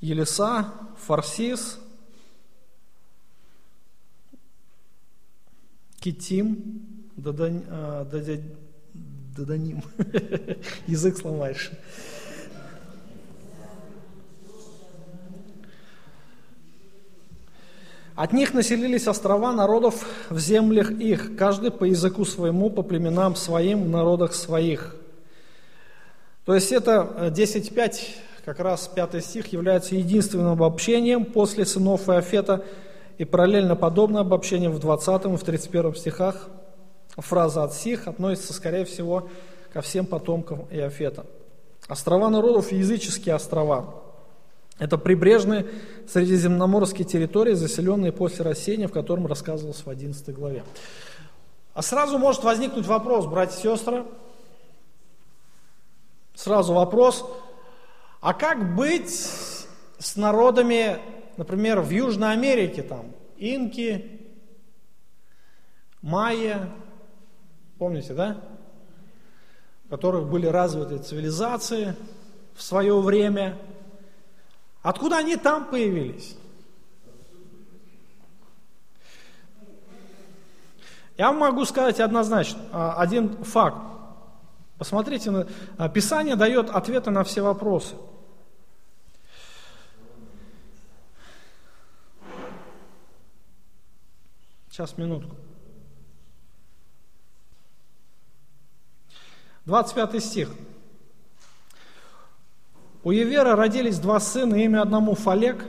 Елиса, 0.00 0.72
Фарсис, 1.06 1.78
Китим, 6.06 6.84
Даданим, 7.16 7.72
язык 10.86 11.18
сломаешь. 11.18 11.72
От 18.14 18.32
них 18.32 18.54
населились 18.54 19.08
острова 19.08 19.52
народов 19.52 20.06
в 20.30 20.38
землях 20.38 20.92
их, 20.92 21.36
каждый 21.36 21.72
по 21.72 21.82
языку 21.82 22.24
своему, 22.24 22.70
по 22.70 22.82
племенам 22.82 23.34
своим, 23.34 23.82
в 23.82 23.88
народах 23.88 24.32
своих. 24.32 24.94
То 26.44 26.54
есть 26.54 26.70
это 26.70 27.32
10.5, 27.34 27.74
э, 27.74 27.94
как 28.44 28.60
раз 28.60 28.86
5 28.86 29.24
стих, 29.24 29.52
является 29.52 29.96
единственным 29.96 30.52
обобщением 30.52 31.24
после 31.24 31.66
сынов 31.66 32.08
Иофета, 32.08 32.64
и 33.18 33.24
параллельно 33.24 33.76
подобное 33.76 34.22
обобщение 34.22 34.70
в 34.70 34.78
20 34.78 35.24
и 35.24 35.36
в 35.36 35.42
31 35.42 35.94
стихах. 35.94 36.48
Фраза 37.16 37.64
от 37.64 37.74
сих 37.74 38.08
относится, 38.08 38.52
скорее 38.52 38.84
всего, 38.84 39.28
ко 39.72 39.80
всем 39.80 40.06
потомкам 40.06 40.66
Иофета. 40.70 41.26
Острова 41.88 42.28
народов– 42.28 42.72
языческие 42.72 43.34
острова. 43.34 43.94
Это 44.78 44.98
прибрежные 44.98 45.66
средиземноморские 46.06 47.06
территории, 47.06 47.54
заселенные 47.54 48.12
после 48.12 48.44
рассеяния, 48.44 48.88
в 48.88 48.92
котором 48.92 49.26
рассказывалось 49.26 49.82
в 49.84 49.88
11 49.88 50.34
главе. 50.34 50.62
А 51.72 51.80
сразу 51.80 52.18
может 52.18 52.44
возникнуть 52.44 52.86
вопрос, 52.86 53.26
братья 53.26 53.58
и 53.58 53.62
сестры, 53.62 54.04
Сразу 56.36 56.74
вопрос, 56.74 57.24
а 58.20 58.34
как 58.34 58.76
быть 58.76 59.10
с 59.10 60.16
народами, 60.16 60.98
например, 61.36 61.80
в 61.80 61.90
Южной 61.90 62.32
Америке, 62.32 62.82
там, 62.82 63.12
инки, 63.36 64.20
майя, 66.02 66.70
помните, 67.78 68.14
да? 68.14 68.40
У 69.86 69.88
которых 69.88 70.28
были 70.28 70.46
развиты 70.46 70.98
цивилизации 70.98 71.94
в 72.54 72.62
свое 72.62 73.00
время. 73.00 73.58
Откуда 74.82 75.18
они 75.18 75.36
там 75.36 75.66
появились? 75.66 76.36
Я 81.16 81.32
могу 81.32 81.64
сказать 81.64 81.98
однозначно, 82.00 82.60
а, 82.72 83.00
один 83.00 83.42
факт. 83.44 83.78
Посмотрите, 84.76 85.46
а, 85.78 85.88
Писание 85.88 86.36
дает 86.36 86.68
ответы 86.68 87.10
на 87.10 87.24
все 87.24 87.42
вопросы. 87.42 87.94
Сейчас, 94.76 94.98
минутку. 94.98 95.34
25 99.64 100.22
стих. 100.22 100.50
У 103.02 103.10
Евера 103.10 103.56
родились 103.56 103.98
два 103.98 104.20
сына, 104.20 104.56
имя 104.56 104.82
одному 104.82 105.14
Фалек, 105.14 105.64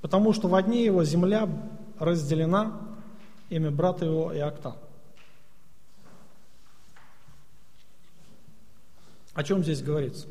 потому 0.00 0.32
что 0.32 0.48
в 0.48 0.54
одни 0.54 0.82
его 0.82 1.04
земля 1.04 1.46
разделена, 1.98 2.80
имя 3.50 3.70
брата 3.70 4.06
его 4.06 4.34
Иоктан. 4.34 4.76
О 9.34 9.44
чем 9.44 9.62
здесь 9.62 9.82
говорится? 9.82 10.26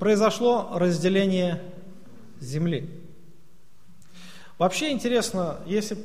Произошло 0.00 0.70
разделение 0.72 1.75
земли. 2.46 2.88
Вообще 4.58 4.90
интересно, 4.92 5.58
если 5.66 5.98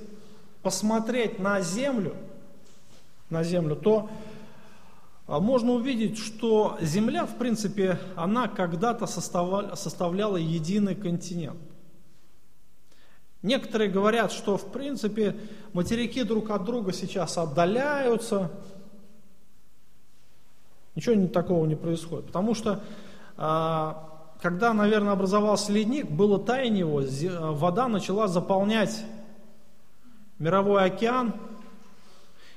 посмотреть 0.62 1.39
на 1.39 1.62
землю, 1.62 2.15
на 3.30 3.43
землю, 3.43 3.75
то 3.75 4.10
а, 5.27 5.39
можно 5.39 5.71
увидеть, 5.71 6.17
что 6.17 6.77
земля, 6.82 7.25
в 7.25 7.38
принципе, 7.38 7.97
она 8.15 8.47
когда-то 8.47 9.08
составляла 9.08 10.38
единый 10.38 10.95
континент. 10.95 11.60
Некоторые 13.41 13.89
говорят, 13.89 14.32
что 14.32 14.58
в 14.58 14.71
принципе 14.71 15.36
материки 15.73 16.23
друг 16.23 16.51
от 16.51 16.63
друга 16.63 16.93
сейчас 16.93 17.38
отдаляются. 17.38 18.51
Ничего 20.93 21.27
такого 21.27 21.65
не 21.65 21.75
происходит. 21.75 22.27
Потому 22.27 22.54
что 22.54 22.84
а, 23.38 24.11
когда, 24.41 24.73
наверное, 24.73 25.13
образовался 25.13 25.71
ледник, 25.71 26.10
было 26.10 26.39
таяние 26.39 26.80
его, 26.80 27.04
вода 27.54 27.88
начала 27.88 28.27
заполнять 28.27 29.06
мировой 30.39 30.84
океан, 30.86 31.36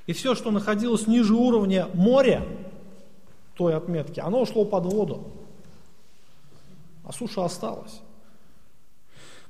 и 0.07 0.15
все, 0.15 0.35
что 0.35 0.51
находилось 0.51 1.07
ниже 1.07 1.35
уровня 1.35 1.89
моря, 1.93 2.47
той 3.55 3.77
отметки, 3.77 4.19
оно 4.19 4.41
ушло 4.41 4.65
под 4.65 4.87
воду, 4.87 5.31
а 7.05 7.13
суша 7.13 7.45
осталась. 7.45 8.01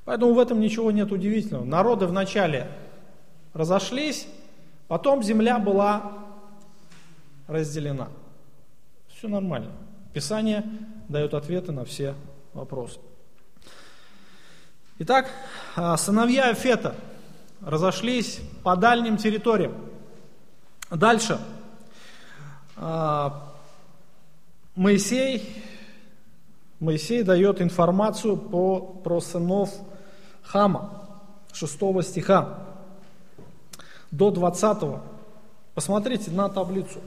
Поэтому 0.05 0.35
в 0.35 0.38
этом 0.38 0.61
ничего 0.61 0.90
нет 0.90 1.12
удивительного. 1.12 1.64
Народы 1.64 2.07
вначале 2.07 2.68
разошлись, 3.55 4.27
потом 4.88 5.23
земля 5.23 5.59
была 5.59 6.18
разделена. 7.47 8.09
Все 9.09 9.29
нормально. 9.29 9.70
Писание 10.12 10.64
дает 11.14 11.33
ответы 11.33 11.70
на 11.70 11.85
все 11.85 12.16
вопросы. 12.55 12.98
Итак, 14.98 15.31
а, 15.77 15.96
сыновья 15.96 16.53
Фета 16.55 16.96
разошлись 17.61 18.40
по 18.64 18.74
дальним 18.74 19.16
территориям. 19.16 19.77
Дальше. 20.90 21.38
А, 22.77 23.53
Моисей, 24.74 25.62
Моисей 26.81 27.22
дает 27.22 27.62
информацию 27.62 28.37
по, 28.37 28.81
про 28.81 29.20
сынов 29.20 29.72
Хама, 30.42 31.07
6 31.53 32.03
стиха 32.03 32.59
до 34.11 34.33
20. 34.33 34.98
Посмотрите 35.77 36.33
на 36.33 36.48
таблицу. 36.48 36.98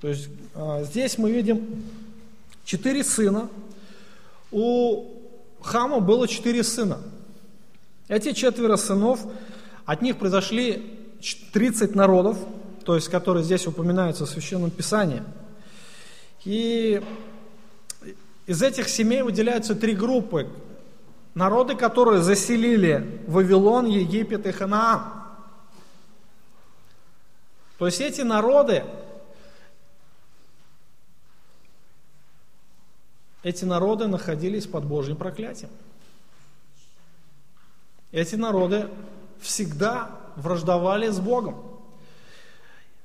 То 0.00 0.08
есть 0.08 0.28
а, 0.56 0.82
здесь 0.82 1.16
мы 1.16 1.30
видим 1.30 1.84
четыре 2.64 3.04
сына. 3.04 3.48
У 4.50 5.08
Хама 5.62 6.00
было 6.00 6.28
четыре 6.28 6.62
сына. 6.62 6.98
Эти 8.08 8.32
четверо 8.32 8.76
сынов, 8.76 9.20
от 9.84 10.02
них 10.02 10.18
произошли 10.18 10.98
30 11.52 11.94
народов, 11.94 12.36
то 12.84 12.94
есть 12.94 13.08
которые 13.08 13.44
здесь 13.44 13.66
упоминаются 13.66 14.26
в 14.26 14.28
Священном 14.28 14.70
Писании. 14.70 15.22
И 16.44 17.00
из 18.46 18.62
этих 18.62 18.88
семей 18.88 19.22
выделяются 19.22 19.74
три 19.74 19.94
группы. 19.94 20.48
Народы, 21.34 21.76
которые 21.76 22.20
заселили 22.22 23.22
Вавилон, 23.26 23.86
Египет 23.86 24.46
и 24.46 24.52
Ханаан. 24.52 25.04
То 27.78 27.86
есть 27.86 28.00
эти 28.00 28.20
народы, 28.20 28.84
эти 33.42 33.64
народы 33.64 34.06
находились 34.06 34.66
под 34.66 34.84
Божьим 34.84 35.16
проклятием. 35.16 35.70
Эти 38.12 38.36
народы 38.36 38.88
всегда 39.40 40.10
враждовали 40.36 41.08
с 41.08 41.18
Богом. 41.18 41.56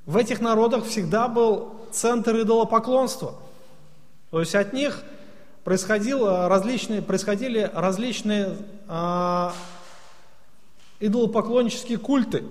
В 0.06 0.18
этих 0.18 0.40
народах 0.40 0.86
всегда 0.86 1.28
был 1.28 1.76
центр 1.92 2.42
идолопоклонства. 2.42 3.36
То 4.32 4.40
есть 4.40 4.56
от 4.56 4.74
них 4.74 5.04
происходило 5.64 6.48
различные, 6.48 7.02
происходили 7.02 7.70
различные 7.74 8.58
а, 8.88 9.54
идолопоклоннические 11.00 11.98
культы. 11.98 12.44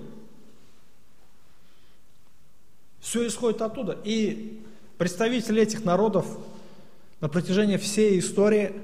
Все 3.01 3.27
исходит 3.27 3.63
оттуда. 3.63 3.97
И 4.05 4.63
представители 4.99 5.63
этих 5.63 5.85
народов 5.85 6.27
на 7.21 7.29
протяжении 7.29 7.77
всей 7.77 8.19
истории 8.19 8.75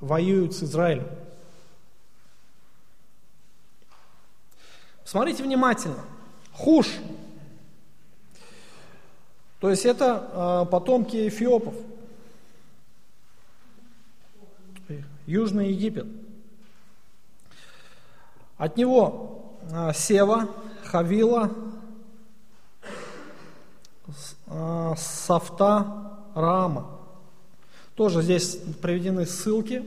воюют 0.00 0.54
с 0.54 0.62
Израилем. 0.62 1.08
Смотрите 5.04 5.42
внимательно. 5.42 6.04
Хуш. 6.52 6.88
То 9.60 9.70
есть 9.70 9.86
это 9.86 10.64
э, 10.66 10.70
потомки 10.70 11.28
эфиопов. 11.28 11.74
Южный 15.26 15.72
Египет. 15.72 16.06
От 18.56 18.76
него 18.76 19.58
э, 19.70 19.92
Сева, 19.94 20.48
Хавила, 20.84 21.52
э, 24.46 24.94
Сафта, 24.96 26.20
Рама. 26.34 26.95
Тоже 27.96 28.20
здесь 28.20 28.58
приведены 28.82 29.24
ссылки. 29.24 29.82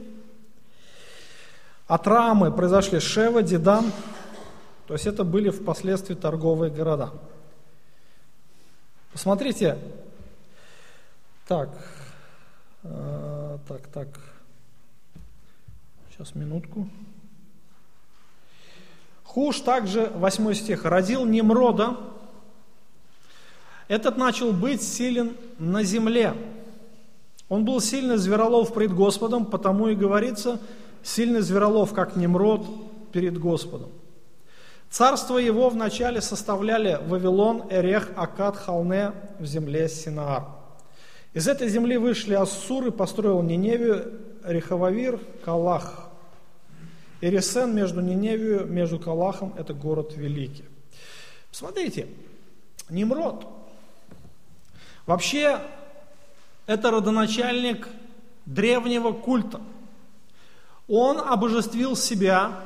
От 1.88 2.08
Рамы 2.08 2.52
произошли 2.52 3.00
Шева, 3.00 3.42
Дидан, 3.44 3.92
то 4.88 4.94
есть 4.94 5.06
это 5.06 5.24
были 5.24 5.52
впоследствии 5.52 6.16
торговые 6.16 6.72
города. 6.72 7.12
Посмотрите, 9.12 9.78
так, 11.48 11.70
э, 12.84 13.58
так, 13.68 13.88
так, 13.88 14.08
сейчас 16.10 16.34
минутку. 16.34 16.88
Хуш 19.24 19.60
также, 19.60 20.08
8 20.16 20.54
стих, 20.54 20.86
родил 20.86 21.26
Немрода. 21.26 21.98
Этот 23.88 24.18
начал 24.18 24.52
быть 24.52 24.82
силен 24.82 25.36
на 25.60 25.84
земле. 25.84 26.34
Он 27.50 27.66
был 27.66 27.82
сильный 27.82 28.18
зверолов 28.18 28.74
пред 28.74 28.94
Господом, 28.94 29.46
потому 29.46 29.88
и 29.90 29.96
говорится, 29.96 30.60
сильный 31.04 31.42
зверолов, 31.42 31.94
как 31.94 32.16
Немрод 32.16 32.66
перед 33.12 33.40
Господом. 33.40 33.90
Царство 34.90 35.38
его 35.38 35.70
вначале 35.70 36.22
составляли 36.22 37.00
Вавилон, 37.08 37.64
Эрех, 37.70 38.12
Акад, 38.16 38.56
Халне 38.56 39.12
в 39.40 39.46
земле 39.46 39.90
Синаар. 39.90 40.46
Из 41.34 41.48
этой 41.48 41.70
земли 41.70 41.98
вышли 41.98 42.34
Ассуры, 42.34 42.92
построил 42.92 43.42
Ниневию, 43.42 44.14
Рехававир, 44.44 45.20
Калах. 45.44 46.10
Ирисен 47.22 47.76
между 47.76 48.02
Ниневию, 48.02 48.66
между 48.66 48.98
Калахом, 48.98 49.54
это 49.58 49.74
город 49.74 50.14
великий. 50.16 50.66
Смотрите, 51.52 52.08
Немрод. 52.90 53.46
Вообще, 55.06 55.60
это 56.70 56.92
родоначальник 56.92 57.88
древнего 58.46 59.12
культа. 59.12 59.60
Он 60.88 61.18
обожествил 61.18 61.96
себя 61.96 62.64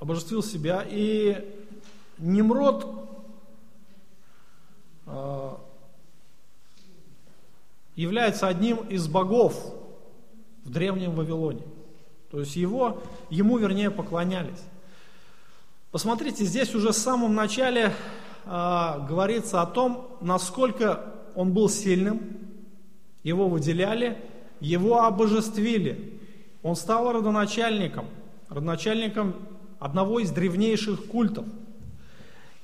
обожествил 0.00 0.42
себя, 0.42 0.84
и 0.88 1.46
Немрод 2.16 2.86
а, 5.06 5.60
является 7.94 8.48
одним 8.48 8.78
из 8.88 9.06
богов 9.06 9.54
в 10.64 10.70
древнем 10.70 11.12
Вавилоне. 11.12 11.62
То 12.30 12.40
есть 12.40 12.56
его, 12.56 13.02
ему, 13.28 13.58
вернее, 13.58 13.90
поклонялись. 13.90 14.62
Посмотрите, 15.90 16.46
здесь 16.46 16.74
уже 16.74 16.92
в 16.92 16.96
самом 16.96 17.34
начале 17.34 17.92
э, 18.44 19.06
говорится 19.08 19.62
о 19.62 19.66
том, 19.66 20.08
насколько 20.20 21.04
он 21.34 21.52
был 21.52 21.68
сильным, 21.68 22.20
его 23.22 23.48
выделяли, 23.48 24.18
его 24.60 25.04
обожествили. 25.04 26.20
Он 26.62 26.76
стал 26.76 27.12
родоначальником, 27.12 28.06
родоначальником 28.48 29.34
одного 29.78 30.20
из 30.20 30.30
древнейших 30.30 31.06
культов. 31.06 31.44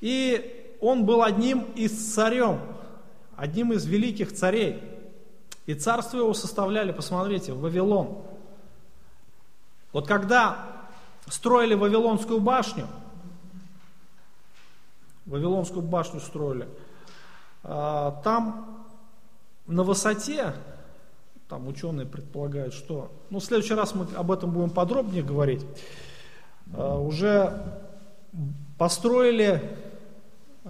И 0.01 0.75
он 0.79 1.05
был 1.05 1.23
одним 1.23 1.63
из 1.75 2.13
царем, 2.13 2.59
одним 3.35 3.73
из 3.73 3.85
великих 3.85 4.33
царей. 4.33 4.81
И 5.65 5.73
царство 5.73 6.17
его 6.17 6.33
составляли, 6.33 6.91
посмотрите, 6.91 7.53
Вавилон. 7.53 8.19
Вот 9.91 10.07
когда 10.07 10.87
строили 11.27 11.73
Вавилонскую 11.73 12.39
башню, 12.39 12.87
Вавилонскую 15.29 15.81
башню 15.81 16.19
строили, 16.19 16.67
а, 17.63 18.19
там 18.23 18.85
на 19.67 19.83
высоте, 19.83 20.53
там 21.47 21.67
ученые 21.67 22.05
предполагают, 22.05 22.73
что, 22.73 23.11
ну 23.29 23.39
в 23.39 23.43
следующий 23.43 23.73
раз 23.75 23.95
мы 23.95 24.07
об 24.15 24.31
этом 24.31 24.51
будем 24.51 24.69
подробнее 24.69 25.23
говорить, 25.23 25.65
Э, 26.73 26.97
уже 26.97 27.81
построили, 28.77 29.61
э, 30.63 30.69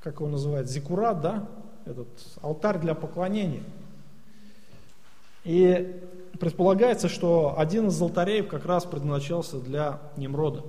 как 0.00 0.20
его 0.20 0.28
называют, 0.28 0.68
зикурат, 0.68 1.20
да, 1.20 1.48
этот 1.86 2.08
алтарь 2.40 2.78
для 2.78 2.94
поклонения. 2.94 3.62
И 5.44 6.02
предполагается, 6.38 7.08
что 7.08 7.54
один 7.58 7.88
из 7.88 8.00
алтарей 8.00 8.42
как 8.42 8.64
раз 8.64 8.84
предназначался 8.84 9.58
для 9.58 10.00
Немрода. 10.16 10.62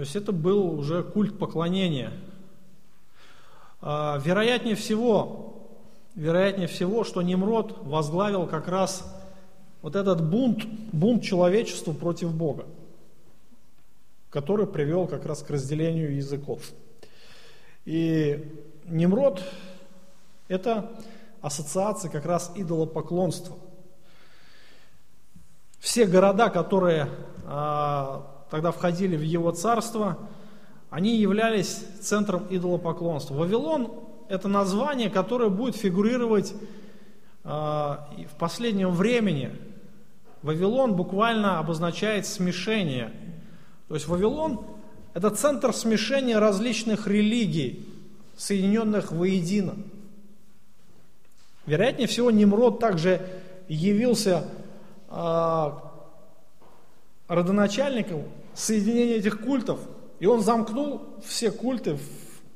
То 0.00 0.04
есть 0.04 0.16
это 0.16 0.32
был 0.32 0.78
уже 0.78 1.02
культ 1.02 1.38
поклонения. 1.38 2.10
Э, 3.82 4.18
вероятнее 4.24 4.74
всего, 4.74 5.68
вероятнее 6.14 6.68
всего, 6.68 7.04
что 7.04 7.20
Немрод 7.20 7.76
возглавил 7.82 8.46
как 8.46 8.66
раз 8.66 9.04
вот 9.82 9.96
этот 9.96 10.26
бунт, 10.26 10.64
бунт 10.90 11.22
человечества 11.22 11.92
против 11.92 12.32
Бога, 12.32 12.64
который 14.30 14.66
привел 14.66 15.06
как 15.06 15.26
раз 15.26 15.42
к 15.42 15.50
разделению 15.50 16.16
языков. 16.16 16.70
И 17.84 18.58
Немрод– 18.86 19.42
это 20.48 20.92
ассоциация 21.42 22.10
как 22.10 22.24
раз 22.24 22.50
идолопоклонства. 22.54 23.58
Все 25.78 26.06
города, 26.06 26.48
которые 26.48 27.10
а, 27.44 28.29
тогда 28.50 28.72
входили 28.72 29.16
в 29.16 29.22
его 29.22 29.50
царство, 29.52 30.18
они 30.90 31.16
являлись 31.16 31.84
центром 32.00 32.46
идолопоклонства. 32.50 33.34
Вавилон– 33.34 33.92
это 34.28 34.48
название, 34.48 35.10
которое 35.10 35.50
будет 35.50 35.76
фигурировать 35.76 36.52
а, 37.44 38.08
в 38.32 38.36
последнем 38.36 38.90
времени– 38.90 39.50
Вавилон 40.42 40.94
буквально 40.94 41.58
обозначает 41.58 42.26
смешение. 42.26 43.12
То 43.88 43.94
есть 43.94 44.06
Вавилон– 44.06 44.64
это 45.14 45.30
центр 45.30 45.74
смешения 45.74 46.38
различных 46.38 47.06
религий, 47.06 47.86
соединенных 48.36 49.12
воедино. 49.12 49.74
Вероятнее 51.66 52.08
всего, 52.08 52.30
Немрод 52.30 52.78
также 52.78 53.20
явился 53.68 54.48
э, 55.10 55.70
родоначальником 57.28 58.24
соединения 58.60 59.16
этих 59.16 59.40
культов, 59.40 59.80
и 60.18 60.26
он 60.26 60.42
замкнул 60.42 61.02
все 61.24 61.50
культы 61.50 61.98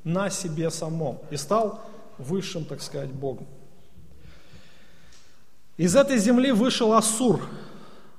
на 0.04 0.30
себе 0.30 0.70
самом 0.70 1.18
и 1.30 1.36
стал 1.36 1.80
высшим, 2.18 2.64
так 2.64 2.82
сказать, 2.82 3.10
Богом. 3.10 3.46
Из 5.76 5.96
этой 5.96 6.18
земли 6.18 6.52
вышел 6.52 6.92
Ассур– 6.92 7.40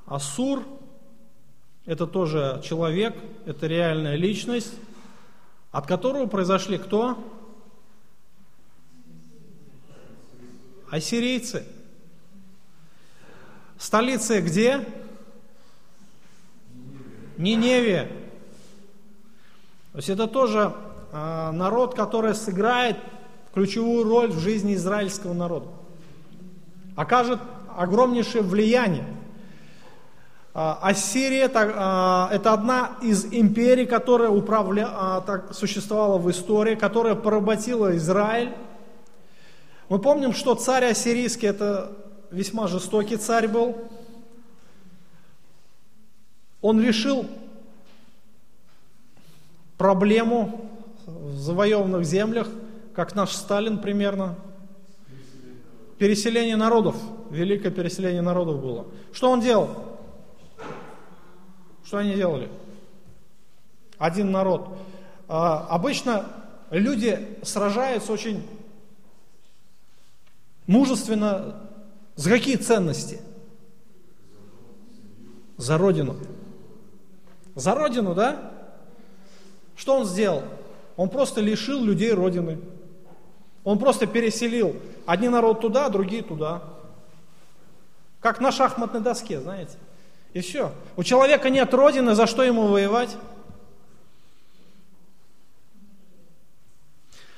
Асур– 0.06 0.64
это 1.86 2.06
тоже 2.06 2.62
человек, 2.64 3.16
это 3.46 3.66
реальная 3.66 4.16
личность, 4.16 4.74
от 5.72 5.88
которого 5.88 6.28
произошли 6.28 6.78
кто? 6.78 7.18
Ассирийцы. 10.92 11.66
Столица 13.80 14.40
где? 14.42 14.88
Ниневия. 17.38 18.08
То 19.92 19.98
есть 19.98 20.10
это 20.10 20.28
тоже 20.28 20.74
э, 21.12 21.52
народ, 21.52 21.96
который 21.96 22.36
сыграет 22.36 22.98
ключевую 23.54 24.04
роль 24.04 24.32
в 24.32 24.40
жизни 24.40 24.76
израильского 24.76 25.34
народа. 25.34 25.68
Окажет 26.96 27.40
огромнейшее 27.76 28.42
влияние. 28.42 29.06
А, 30.58 30.80
Ассирия 30.82 31.44
это, 31.46 31.74
а, 31.76 32.30
это 32.32 32.54
одна 32.54 32.92
из 33.02 33.26
империй, 33.26 33.86
которая 33.86 34.30
управля, 34.30 34.88
а, 34.90 35.22
так, 35.22 35.54
существовала 35.54 36.18
в 36.18 36.32
истории, 36.32 36.76
которая 36.76 37.16
поработила 37.16 37.96
Израиль. 37.98 38.54
Мы 39.90 40.00
помним, 40.00 40.34
что 40.34 40.56
царь 40.56 40.86
ассирийский 40.86 41.50
это 41.50 41.92
весьма 42.32 42.68
жестокий 42.68 43.18
царь 43.18 43.50
был. 43.50 43.76
Он 46.66 46.82
решил 46.82 47.28
проблему 49.78 50.68
в 51.06 51.38
завоеванных 51.38 52.04
землях, 52.06 52.48
как 52.96 53.14
наш 53.14 53.34
Сталин 53.34 53.78
примерно. 53.78 54.36
Переселение 56.00 56.56
народов, 56.56 56.96
великое 57.30 57.70
переселение 57.70 58.24
народов 58.24 58.64
было. 58.64 58.88
Что 59.14 59.30
он 59.30 59.42
делал? 59.42 59.70
Что 61.84 62.00
они 62.00 62.16
делали? 62.16 62.50
Один 64.00 64.32
народ. 64.32 64.76
А, 65.28 65.68
обычно 65.68 66.26
люди 66.72 67.38
сражаются 67.44 68.12
очень 68.12 68.44
мужественно. 70.66 71.70
За 72.16 72.32
какие 72.32 72.56
ценности? 72.56 73.22
За 75.58 75.78
Родину. 75.78 76.16
За 77.56 77.74
Родину, 77.74 78.14
да? 78.14 78.52
Что 79.76 79.98
он 79.98 80.06
сделал? 80.06 80.44
Он 80.98 81.10
просто 81.10 81.42
лишил 81.42 81.84
людей 81.84 82.14
Родины. 82.14 82.60
Он 83.64 83.80
просто 83.80 84.06
переселил 84.06 84.76
одни 85.06 85.28
народ 85.28 85.62
туда, 85.62 85.90
другие 85.90 86.22
туда. 86.22 86.64
Как 88.20 88.40
на 88.40 88.52
шахматной 88.52 89.02
доске, 89.02 89.40
знаете. 89.40 89.78
И 90.34 90.42
все. 90.42 90.72
У 90.98 91.04
человека 91.04 91.50
нет 91.50 91.74
родины, 91.74 92.14
за 92.14 92.28
что 92.28 92.44
ему 92.44 92.68
воевать? 92.68 93.16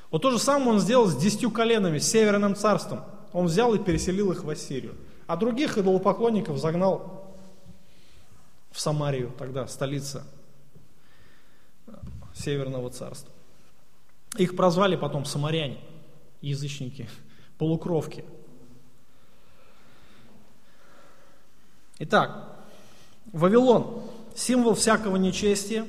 Вот 0.09 0.21
то 0.21 0.31
же 0.31 0.39
самое 0.39 0.71
он 0.71 0.79
сделал 0.79 1.05
с 1.05 1.15
десятью 1.15 1.51
коленами, 1.51 1.99
с 1.99 2.09
Северным 2.09 2.55
царством. 2.55 3.01
Он 3.33 3.45
взял 3.45 3.73
и 3.73 3.79
переселил 3.79 4.31
их 4.31 4.43
в 4.43 4.49
Ассирию. 4.49 4.95
А 5.27 5.35
других 5.37 5.77
идолопоклонников 5.77 6.57
загнал 6.57 7.16
в 8.77 8.79
Самарию, 8.79 9.33
тогда 9.39 9.65
столица 9.65 10.23
Северного 12.35 12.91
царства. 12.91 13.33
Их 14.37 14.55
прозвали 14.55 14.95
потом 14.95 15.25
самаряне, 15.25 15.79
язычники, 16.41 17.09
полукровки. 17.57 18.23
Итак, 21.97 22.67
Вавилон, 23.33 24.03
символ 24.35 24.75
всякого 24.75 25.15
нечестия. 25.15 25.87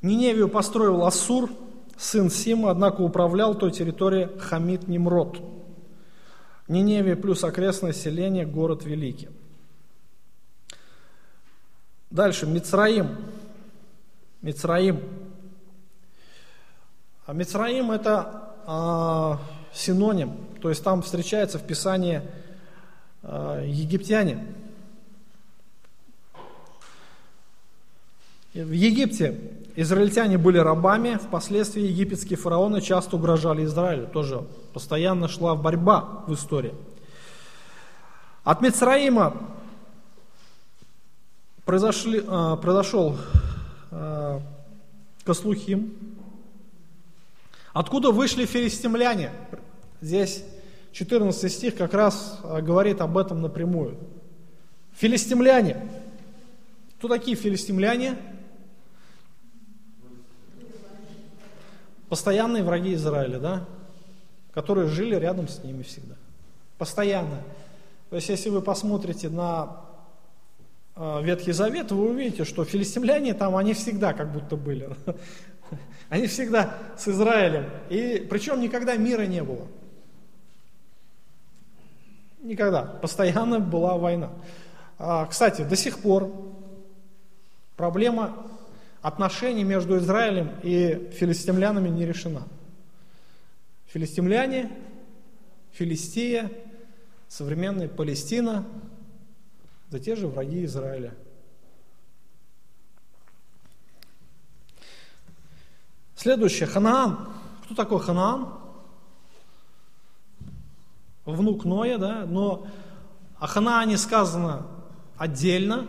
Ниневию 0.00 0.48
построил 0.48 1.04
Ассур, 1.04 1.50
сын 1.98 2.30
Сима, 2.30 2.70
однако 2.70 3.02
управлял 3.02 3.54
той 3.54 3.70
территорией 3.70 4.38
Хамид 4.38 4.88
Немрод. 4.88 5.42
Ниневия 6.68 7.16
плюс 7.16 7.44
окрестное 7.44 7.92
селение, 7.92 8.46
город 8.46 8.86
Великий. 8.86 9.28
Дальше, 12.12 12.44
Мицраим. 12.44 13.16
Мицраим. 14.42 15.00
А 17.24 17.32
Мицраим 17.32 17.90
это 17.90 18.52
а, 18.66 19.38
синоним, 19.72 20.36
то 20.60 20.68
есть 20.68 20.84
там 20.84 21.00
встречается 21.00 21.58
в 21.58 21.66
Писании 21.66 22.20
а, 23.22 23.64
египтяне. 23.64 24.44
В 28.52 28.72
Египте 28.72 29.40
израильтяне 29.76 30.36
были 30.36 30.58
рабами, 30.58 31.14
впоследствии 31.14 31.84
египетские 31.84 32.36
фараоны 32.36 32.82
часто 32.82 33.16
угрожали 33.16 33.64
Израилю, 33.64 34.06
тоже 34.06 34.44
постоянно 34.74 35.28
шла 35.28 35.54
борьба 35.54 36.24
в 36.26 36.34
истории. 36.34 36.74
От 38.44 38.60
Мицраима 38.60 39.34
произошли, 41.64 42.22
а, 42.26 42.56
произошел 42.56 43.16
а, 43.90 44.40
Каслухим. 45.24 45.96
Откуда 47.72 48.10
вышли 48.10 48.44
филистимляне? 48.44 49.30
Здесь 50.00 50.44
14 50.92 51.50
стих 51.52 51.76
как 51.76 51.94
раз 51.94 52.40
а, 52.42 52.60
говорит 52.60 53.00
об 53.00 53.16
этом 53.16 53.40
напрямую. 53.40 53.98
Филистимляне. 54.92 55.88
Кто 56.98 57.08
такие 57.08 57.36
филистимляне? 57.36 58.16
Постоянные 62.08 62.62
враги 62.62 62.94
Израиля, 62.94 63.38
да? 63.38 63.68
Которые 64.52 64.88
жили 64.88 65.14
рядом 65.14 65.48
с 65.48 65.64
ними 65.64 65.82
всегда. 65.82 66.14
Постоянно. 66.76 67.40
То 68.10 68.16
есть, 68.16 68.28
если 68.28 68.50
вы 68.50 68.60
посмотрите 68.60 69.30
на 69.30 69.64
э, 69.64 69.91
Ветхий 70.96 71.52
Завет, 71.52 71.90
вы 71.90 72.10
увидите, 72.10 72.44
что 72.44 72.64
филистимляне 72.64 73.32
там, 73.32 73.56
они 73.56 73.72
всегда 73.72 74.12
как 74.12 74.32
будто 74.32 74.56
были. 74.56 74.90
Они 76.10 76.26
всегда 76.26 76.76
с 76.98 77.08
Израилем. 77.08 77.64
И 77.88 78.26
причем 78.28 78.60
никогда 78.60 78.96
мира 78.96 79.22
не 79.22 79.42
было. 79.42 79.66
Никогда. 82.42 82.82
Постоянно 82.82 83.60
была 83.60 83.96
война. 83.96 84.30
А, 84.98 85.24
кстати, 85.24 85.62
до 85.62 85.74
сих 85.74 86.00
пор 86.00 86.30
проблема 87.76 88.46
отношений 89.00 89.64
между 89.64 89.96
Израилем 89.96 90.50
и 90.62 91.10
филистимлянами 91.14 91.88
не 91.88 92.04
решена. 92.04 92.42
Филистимляне, 93.86 94.70
Филистия, 95.72 96.50
современная 97.28 97.88
Палестина, 97.88 98.66
за 99.92 100.00
те 100.00 100.16
же 100.16 100.26
враги 100.26 100.64
Израиля. 100.64 101.14
Следующее, 106.16 106.66
Ханаан. 106.66 107.28
Кто 107.62 107.74
такой 107.74 108.00
Ханаан? 108.00 108.54
Внук 111.26 111.66
Ноя, 111.66 111.98
да, 111.98 112.24
но 112.24 112.66
о 113.38 113.46
Ханаане 113.46 113.98
сказано 113.98 114.66
отдельно. 115.18 115.86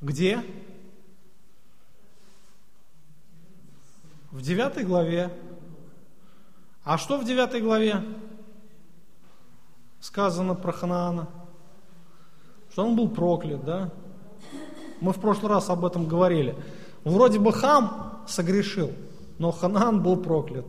Где? 0.00 0.42
В 4.30 4.40
девятой 4.40 4.84
главе. 4.84 5.30
А 6.84 6.96
что 6.96 7.18
в 7.18 7.26
девятой 7.26 7.60
главе 7.60 8.02
сказано 10.00 10.54
про 10.54 10.72
Ханаана? 10.72 11.41
Что 12.72 12.84
он 12.84 12.96
был 12.96 13.08
проклят, 13.08 13.64
да? 13.64 13.90
Мы 15.00 15.12
в 15.12 15.20
прошлый 15.20 15.50
раз 15.50 15.68
об 15.70 15.84
этом 15.84 16.06
говорили. 16.06 16.56
Вроде 17.04 17.38
бы 17.38 17.52
Хам 17.52 18.22
согрешил, 18.26 18.92
но 19.38 19.52
Ханаан 19.52 20.02
был 20.02 20.16
проклят. 20.16 20.66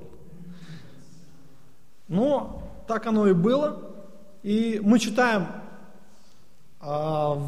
Но 2.08 2.62
так 2.88 3.06
оно 3.08 3.28
и 3.28 3.34
было. 3.34 3.82
И 4.44 4.82
мы 4.84 5.00
читаем 5.00 5.48
а, 6.82 7.40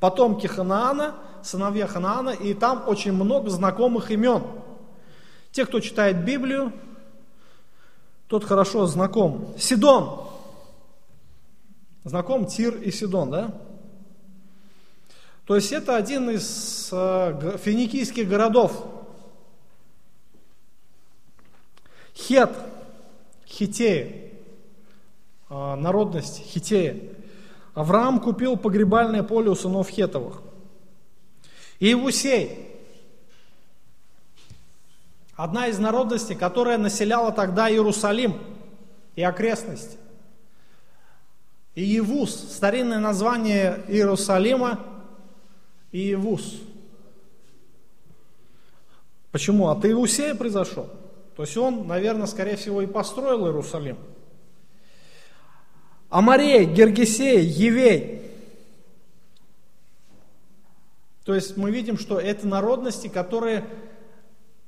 потомки 0.00 0.46
Ханаана, 0.46 1.14
сыновья 1.42 1.86
Ханаана, 1.86 2.30
и 2.30 2.52
там 2.54 2.84
очень 2.86 3.12
много 3.12 3.50
знакомых 3.50 4.10
имен– 4.10 4.42
те, 5.56 5.64
кто 5.64 5.80
читает 5.80 6.22
Библию, 6.22 6.70
тот 8.26 8.44
хорошо 8.44 8.84
знаком. 8.84 9.54
Сидон. 9.58 10.28
Знаком 12.04 12.44
Тир 12.44 12.76
и 12.76 12.90
Сидон, 12.90 13.30
да? 13.30 13.54
То 15.46 15.54
есть 15.54 15.72
это 15.72 15.96
один 15.96 16.28
из 16.30 16.88
э, 16.92 17.58
финикийских 17.62 18.28
городов. 18.28 18.84
Хет, 22.14 22.50
Хитея, 23.46 24.32
э, 25.48 25.74
народность 25.76 26.42
Хитея. 26.42 26.98
Авраам 27.74 28.20
купил 28.20 28.56
погребальное 28.56 29.22
поле 29.22 29.50
у 29.50 29.54
сынов 29.54 29.88
Хетовых. 29.88 30.42
И 31.78 31.86
Иевусей, 31.86 32.66
Одна 35.36 35.66
из 35.66 35.78
народностей, 35.78 36.34
которая 36.34 36.78
населяла 36.78 37.30
тогда 37.30 37.70
Иерусалим 37.70 38.38
и 39.16 39.22
окрестности. 39.22 39.98
Иевус, 41.74 42.34
старинное 42.54 42.98
название 42.98 43.84
Иерусалима, 43.86 44.80
Иевус. 45.92 46.60
Почему? 49.32 49.68
От 49.68 49.84
Иусея 49.84 50.34
произошел. 50.34 50.88
То 51.36 51.42
есть 51.42 51.56
он, 51.56 51.86
наверное, 51.86 52.26
скорее 52.26 52.56
всего 52.56 52.80
и 52.80 52.86
построил 52.86 53.46
Иерусалим. 53.46 53.98
Амарей, 56.08 56.64
Гергесей, 56.64 57.44
Евей. 57.44 58.22
То 61.24 61.34
есть 61.34 61.56
мы 61.56 61.70
видим, 61.70 61.98
что 61.98 62.18
это 62.18 62.46
народности, 62.46 63.08
которые 63.08 63.64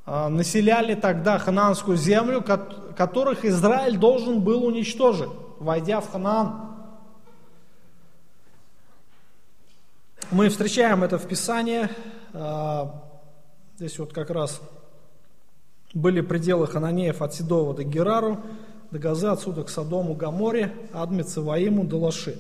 а, 0.05 0.29
населяли 0.29 0.95
тогда 0.95 1.39
хананскую 1.39 1.97
землю, 1.97 2.43
которых 2.43 3.45
Израиль 3.45 3.97
должен 3.97 4.41
был 4.41 4.64
уничтожить, 4.64 5.31
войдя 5.61 6.01
в 6.01 6.11
Ханаан. 6.11 6.68
Мы 10.31 10.51
встречаем 10.51 11.05
это 11.05 11.18
в 11.18 11.26
Писании. 11.26 11.89
А, 12.35 13.03
здесь 13.79 13.99
вот 13.99 14.12
как 14.12 14.29
раз 14.29 14.61
были 15.95 16.20
пределы 16.20 16.66
Хананеев 16.66 17.22
от 17.22 17.35
Седова 17.35 17.72
до 17.72 17.83
Герару, 17.83 18.39
до 18.91 18.99
Газы, 18.99 19.29
отсюда 19.29 19.64
к 19.64 19.70
Содому, 19.70 20.12
Гаморе, 20.12 20.74
Адме, 20.93 21.22
Циваиму, 21.22 21.85
до 21.85 21.97
Лаши. 21.97 22.37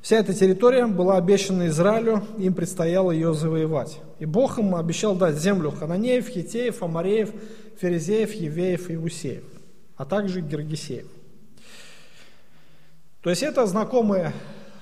Вся 0.00 0.18
эта 0.18 0.32
территория 0.32 0.86
была 0.86 1.16
обещана 1.16 1.66
Израилю, 1.66 2.22
им 2.38 2.54
предстояло 2.54 3.10
ее 3.10 3.34
завоевать. 3.34 3.98
И 4.20 4.24
Бог 4.24 4.60
им 4.60 4.76
обещал 4.76 5.16
дать 5.16 5.34
землю 5.34 5.72
Хананеев, 5.72 6.28
Хитеев, 6.28 6.80
Амареев, 6.80 7.32
Ферезеев, 7.80 8.32
Евеев 8.34 8.88
и 8.88 8.96
Усеев, 8.96 9.42
а 9.96 10.04
также 10.04 10.42
Гергесеев. 10.42 11.08
То 13.20 13.30
есть 13.30 13.42
это 13.42 13.66
знакомые 13.66 14.32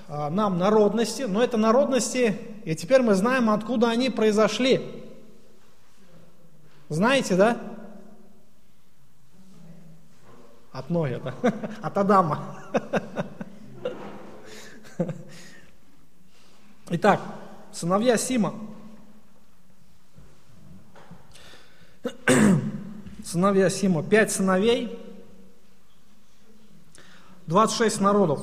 нам 0.09 0.57
народности, 0.57 1.21
но 1.23 1.43
это 1.43 1.57
народности, 1.57 2.35
и 2.65 2.75
теперь 2.75 3.03
мы 3.03 3.13
знаем, 3.13 3.49
откуда 3.49 3.89
они 3.89 4.09
произошли. 4.09 5.05
Знаете, 6.89 7.35
да? 7.35 7.61
От 10.71 10.89
Ноя, 10.89 11.19
да? 11.19 11.35
От 11.81 11.97
Адама. 11.97 12.57
Итак, 16.89 17.21
сыновья 17.71 18.17
Сима. 18.17 18.55
Сыновья 23.23 23.69
Сима. 23.69 24.01
Пять 24.01 24.31
сыновей, 24.31 24.97
26 27.45 28.01
народов. 28.01 28.41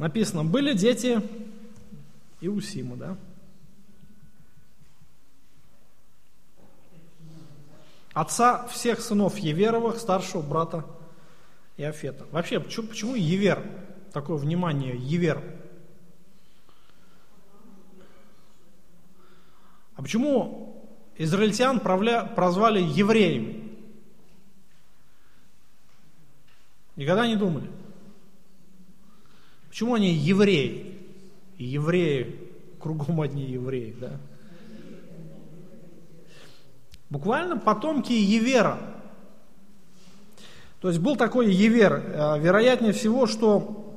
Написано, 0.00 0.44
были 0.44 0.72
дети 0.72 1.20
и 2.40 2.48
у 2.48 2.58
Сима, 2.62 2.96
да? 2.96 3.18
Отца 8.14 8.66
всех 8.68 9.00
сынов 9.00 9.36
Еверовых, 9.36 9.98
старшего 9.98 10.40
брата 10.40 10.86
Иофета. 11.76 12.24
Вообще, 12.30 12.60
почему, 12.60 12.86
почему 12.86 13.14
Евер? 13.14 13.62
Такое 14.14 14.38
внимание, 14.38 14.96
Евер. 14.96 15.42
А 19.96 20.02
почему 20.02 20.82
израильтян 21.18 21.78
прозвали 21.78 22.80
евреями? 22.80 23.70
Никогда 26.96 27.26
не 27.26 27.36
думали. 27.36 27.70
Почему 29.70 29.94
они 29.94 30.12
евреи? 30.12 30.98
И 31.56 31.64
евреи, 31.64 32.50
кругом 32.80 33.20
одни 33.20 33.44
евреи, 33.44 33.94
да? 33.98 34.18
Буквально 37.08 37.56
потомки 37.56 38.12
Евера. 38.12 38.78
То 40.80 40.88
есть 40.88 41.00
был 41.00 41.16
такой 41.16 41.52
Евер. 41.52 41.92
Э, 41.92 42.38
вероятнее 42.38 42.92
всего, 42.92 43.26
что 43.26 43.94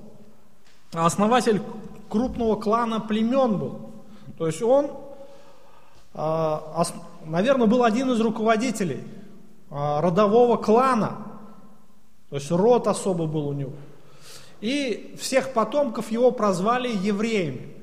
основатель 0.92 1.62
крупного 2.10 2.56
клана 2.56 3.00
племен 3.00 3.58
был. 3.58 3.92
То 4.38 4.48
есть 4.48 4.62
он, 4.62 4.92
э, 6.14 6.58
наверное, 7.26 7.68
был 7.68 7.84
один 7.84 8.12
из 8.12 8.20
руководителей 8.20 9.04
э, 9.70 10.00
родового 10.00 10.58
клана. 10.58 11.18
То 12.30 12.36
есть 12.36 12.52
род 12.52 12.88
особо 12.88 13.26
был 13.28 13.48
у 13.48 13.54
него. 13.54 13.74
И 14.64 15.14
всех 15.20 15.52
потомков 15.52 16.10
его 16.10 16.32
прозвали 16.32 16.88
евреями. 16.88 17.76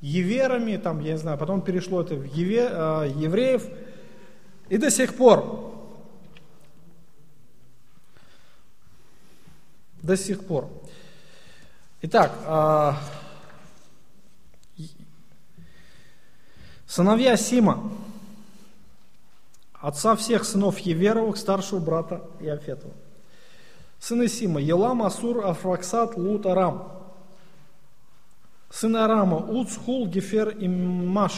Еверами, 0.00 0.76
там, 0.76 1.00
я 1.00 1.14
не 1.14 1.18
знаю, 1.18 1.36
потом 1.36 1.62
перешло 1.62 2.02
это 2.02 2.14
в 2.14 2.24
еве, 2.26 2.62
евреев. 3.16 3.66
И 4.68 4.76
до 4.76 4.88
сих 4.88 5.16
пор, 5.16 5.74
до 10.00 10.16
сих 10.16 10.46
пор. 10.46 10.70
Итак, 12.02 12.30
а, 12.46 12.96
сыновья 16.86 17.36
Сима, 17.36 17.90
отца 19.72 20.14
всех 20.14 20.44
сынов 20.44 20.78
Еверовых, 20.78 21.36
старшего 21.36 21.80
брата 21.80 22.22
Иофетова. 22.38 22.94
Сыны 24.04 24.28
Сима, 24.28 24.60
Елам, 24.60 25.02
Асур, 25.02 25.46
Афраксат, 25.46 26.18
Лут, 26.18 26.44
Арам. 26.44 26.92
Сыны 28.68 28.98
Арама, 28.98 29.38
Уц, 29.38 29.78
Хул, 29.78 30.06
Гефер 30.06 30.50
и 30.50 30.68
Маш. 30.68 31.32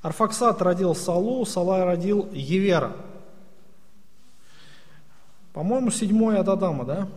Арфаксат 0.00 0.62
родил 0.62 0.94
Салу, 0.94 1.44
Сала 1.44 1.84
родил 1.84 2.26
Евера. 2.32 2.96
По-моему, 5.52 5.90
седьмой 5.90 6.38
от 6.38 6.48
Адама, 6.48 6.86
да? 6.86 7.08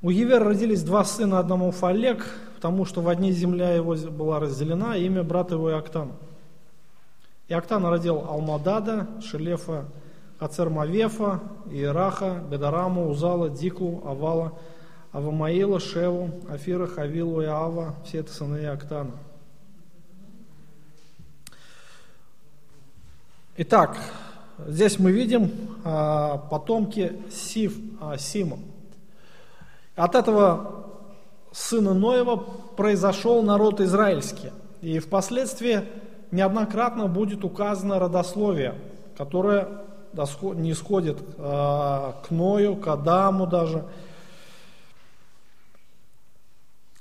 У 0.00 0.10
Евера 0.10 0.44
родились 0.44 0.84
два 0.84 1.04
сына 1.04 1.40
одному 1.40 1.72
Фалек, 1.72 2.24
потому 2.54 2.84
что 2.84 3.00
в 3.00 3.08
одни 3.08 3.32
земля 3.32 3.72
его 3.72 3.96
была 3.96 4.38
разделена, 4.38 4.96
имя 4.96 5.24
брата 5.24 5.54
его 5.54 5.72
Иоктан. 5.72 6.12
Иоктан 7.48 7.86
родил 7.86 8.24
Алмадада, 8.28 9.06
Шелефа, 9.20 9.86
Ацермавефа, 10.38 11.40
Иераха, 11.70 12.42
Бедараму, 12.50 13.08
Узала, 13.08 13.48
Дику, 13.48 14.02
Авала– 14.04 14.52
Авамаила, 15.16 15.80
Шеву, 15.80 16.30
Афира, 16.46 16.86
Хавилу 16.86 17.40
и 17.40 17.46
Ава, 17.46 17.94
все 18.04 18.18
это 18.18 18.30
сыны 18.30 18.66
Актана. 18.66 19.12
Итак, 23.56 23.96
здесь 24.66 24.98
мы 24.98 25.12
видим 25.12 25.50
а, 25.84 26.36
потомки 26.36 27.18
Сив, 27.30 27.78
а. 27.98 28.16
От 29.94 30.14
этого 30.14 30.84
сына 31.50 31.94
Ноева 31.94 32.36
произошел 32.36 33.42
народ 33.42 33.80
израильский. 33.80 34.50
И 34.82 34.98
впоследствии 34.98 35.82
неоднократно 36.30 37.06
будет 37.08 37.44
указано 37.44 37.98
родословие, 37.98 38.74
которое 39.16 39.68
не 40.54 40.74
сходит 40.74 41.18
а, 41.38 42.20
к 42.26 42.30
Ною, 42.30 42.76
к 42.76 42.86
Адаму 42.88 43.46
даже, 43.46 43.84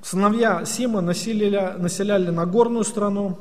Сыновья 0.05 0.63
Сима 0.65 1.01
населяли, 1.01 1.79
населяли 1.79 2.29
Нагорную 2.29 2.83
страну, 2.83 3.39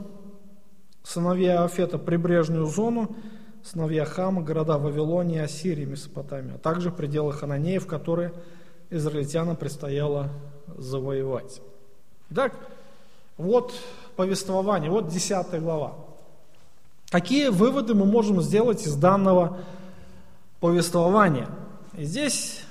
сыновья 1.02 1.62
Афета 1.62 1.98
прибрежную 1.98 2.64
зону, 2.64 3.14
сыновья 3.62 4.06
Хама 4.06 4.40
города 4.40 4.78
Вавилонии, 4.78 5.40
Ассирии, 5.40 5.84
Месопотамии, 5.84 6.54
а 6.54 6.58
также 6.58 6.90
пределы 6.90 7.34
Хананеев, 7.34 7.86
которые 7.86 8.32
израильтянам 8.88 9.56
предстояло 9.56 10.30
завоевать. 10.78 11.60
Итак, 12.30 12.54
вот 13.36 13.74
повествование, 14.16 14.90
вот 14.90 15.08
10 15.08 15.60
глава. 15.60 15.94
Какие 17.10 17.48
выводы 17.48 17.94
мы 17.94 18.06
можем 18.06 18.42
сделать 18.42 18.86
из 18.86 18.94
данного 18.96 19.58
повествования? 20.60 21.48
И 21.96 22.04
здесь 22.04 22.64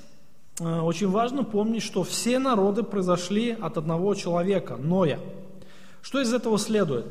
Э, 0.60 0.82
очень 0.82 1.10
важно 1.10 1.44
помнить, 1.44 1.84
что 1.84 2.04
все 2.04 2.40
народы 2.40 2.84
произошли 2.84 3.52
от 3.52 3.78
одного 3.78 4.14
человека, 4.16 4.76
Ноя. 4.78 5.20
Что 6.02 6.22
из 6.22 6.34
этого 6.34 6.60
следует? 6.60 7.08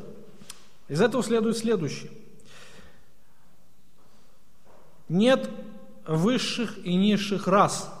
Из 0.87 1.01
этого 1.01 1.23
следует 1.23 1.57
следующее. 1.57 2.11
Нет 5.09 5.49
высших 6.05 6.85
и 6.85 6.95
низших 6.95 7.47
рас. 7.47 7.91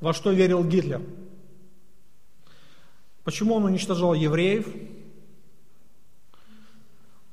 Во 0.00 0.12
что 0.12 0.30
верил 0.32 0.64
Гитлер? 0.64 1.02
Почему 3.28 3.56
он 3.56 3.64
уничтожал 3.66 4.14
евреев? 4.14 4.66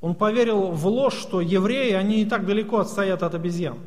Он 0.02 0.14
поверил 0.14 0.72
в 0.72 0.86
ложь, 0.88 1.18
что 1.18 1.40
евреи, 1.40 1.94
они 1.94 2.18
не 2.18 2.26
так 2.26 2.46
далеко 2.46 2.80
отстоят 2.80 3.24
от 3.24 3.34
обезьян. 3.34 3.78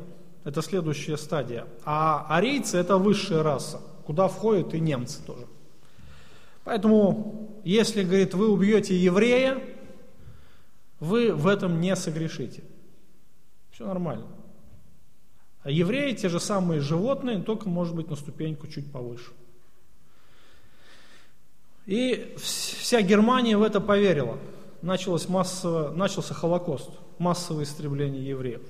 Это 0.43 0.63
следующая 0.63 1.17
стадия. 1.17 1.67
А 1.85 2.25
арийцы– 2.27 2.77
это 2.79 2.97
высшая 2.97 3.43
раса, 3.43 3.79
куда 4.07 4.27
входят 4.27 4.73
и 4.73 4.79
немцы 4.79 5.23
тоже. 5.23 5.45
Поэтому, 6.63 7.61
если, 7.63 8.01
говорит, 8.01 8.33
вы 8.33 8.49
убьете 8.49 8.97
еврея, 8.97 9.61
вы 10.99 11.31
в 11.31 11.45
этом 11.45 11.79
не 11.79 11.95
согрешите. 11.95 12.63
Все 13.69 13.85
нормально. 13.85 14.25
А 15.61 15.69
евреи 15.69 16.15
те 16.15 16.27
же 16.27 16.39
самые 16.39 16.81
животные, 16.81 17.43
только, 17.43 17.69
может 17.69 17.93
быть, 17.93 18.09
на 18.09 18.15
ступеньку 18.15 18.65
чуть 18.65 18.91
повыше. 18.91 19.29
И 21.85 22.35
вся 22.37 23.01
Германия 23.01 23.57
в 23.57 23.63
это 23.63 23.81
поверила. 23.81 24.37
Началось 24.81 25.27
массово, 25.27 25.89
начался 25.91 26.33
Холокост, 26.33 26.89
массовое 27.17 27.63
истребление 27.63 28.27
евреев. 28.27 28.61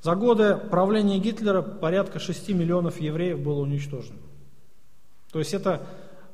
За 0.00 0.14
годы 0.14 0.56
правления 0.56 1.18
Гитлера 1.18 1.62
порядка 1.62 2.18
6 2.18 2.48
миллионов 2.50 3.00
евреев 3.00 3.40
было 3.40 3.60
уничтожено. 3.60 4.18
То 5.30 5.38
есть 5.38 5.54
это 5.54 5.86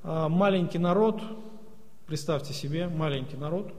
а, 0.03 0.29
маленький 0.29 0.79
народ, 0.79 1.21
представьте 2.07 2.55
себе, 2.55 2.89
маленький 2.89 3.37
народ. 3.37 3.73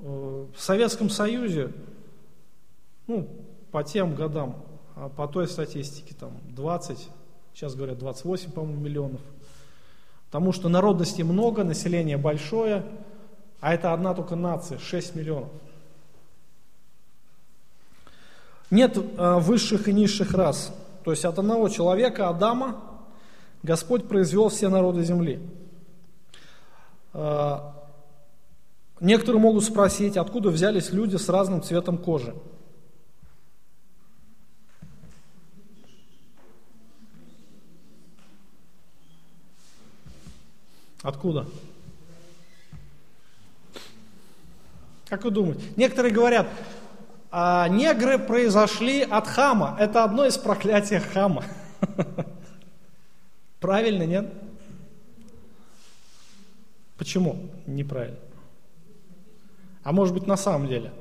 Э, 0.00 0.46
в 0.54 0.60
Советском 0.60 1.10
Союзе, 1.10 1.72
ну, 3.06 3.28
по 3.70 3.84
тем 3.84 4.14
годам, 4.14 4.64
а 4.96 5.08
по 5.08 5.28
той 5.28 5.46
статистике, 5.46 6.14
там 6.18 6.32
20, 6.48 7.08
сейчас 7.54 7.74
говорят 7.74 7.98
28, 7.98 8.50
по-моему, 8.50 8.80
миллионов. 8.80 9.20
Потому 10.30 10.52
что 10.52 10.68
народности 10.68 11.22
много, 11.22 11.64
население 11.64 12.16
большое, 12.16 12.84
а 13.60 13.74
это 13.74 13.92
одна 13.92 14.14
только 14.14 14.36
нация, 14.36 14.78
6 14.78 15.16
миллионов. 15.16 15.50
Нет 18.70 18.96
э, 18.96 19.38
высших 19.40 19.88
и 19.88 19.92
низших 19.92 20.32
рас. 20.32 20.72
То 21.04 21.10
есть 21.10 21.24
от 21.24 21.38
одного 21.40 21.68
человека, 21.68 22.28
Адама, 22.28 22.80
Господь 23.64 24.06
произвел 24.06 24.48
все 24.48 24.68
народы 24.68 25.02
земли. 25.02 25.40
Э, 27.12 27.58
некоторые 29.00 29.40
могут 29.40 29.64
спросить, 29.64 30.16
откуда 30.16 30.50
взялись 30.50 30.92
люди 30.92 31.16
с 31.16 31.28
разным 31.28 31.60
цветом 31.60 31.98
кожи. 31.98 32.36
Откуда? 41.02 41.46
Как 45.08 45.24
вы 45.24 45.30
думаете? 45.30 45.64
Некоторые 45.76 46.12
говорят, 46.12 46.48
а 47.30 47.68
негры 47.68 48.18
произошли 48.18 49.02
от 49.02 49.26
хама. 49.26 49.76
Это 49.80 50.04
одно 50.04 50.26
из 50.26 50.36
проклятий 50.36 50.98
хама. 50.98 51.44
Правильно, 53.60 54.04
нет? 54.04 54.32
Почему 56.96 57.50
неправильно? 57.66 58.18
А 59.82 59.92
может 59.92 60.12
быть 60.12 60.26
на 60.26 60.36
самом 60.36 60.68
деле? 60.68 60.92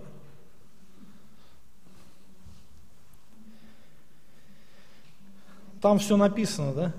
Там 5.82 6.00
все 6.00 6.18
написано, 6.18 6.74
да? 6.74 6.94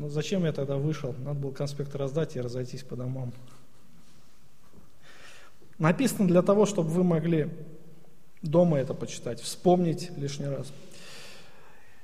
Ну 0.00 0.08
зачем 0.08 0.46
я 0.46 0.52
тогда 0.52 0.78
вышел? 0.78 1.14
Надо 1.18 1.38
было 1.38 1.50
конспект 1.50 1.94
раздать 1.94 2.34
и 2.34 2.40
разойтись 2.40 2.82
по 2.82 2.96
домам. 2.96 3.34
Написано 5.78 6.26
для 6.26 6.40
того, 6.40 6.64
чтобы 6.64 6.88
вы 6.88 7.04
могли 7.04 7.50
дома 8.40 8.78
это 8.78 8.94
почитать, 8.94 9.42
вспомнить 9.42 10.10
лишний 10.16 10.46
раз. 10.46 10.72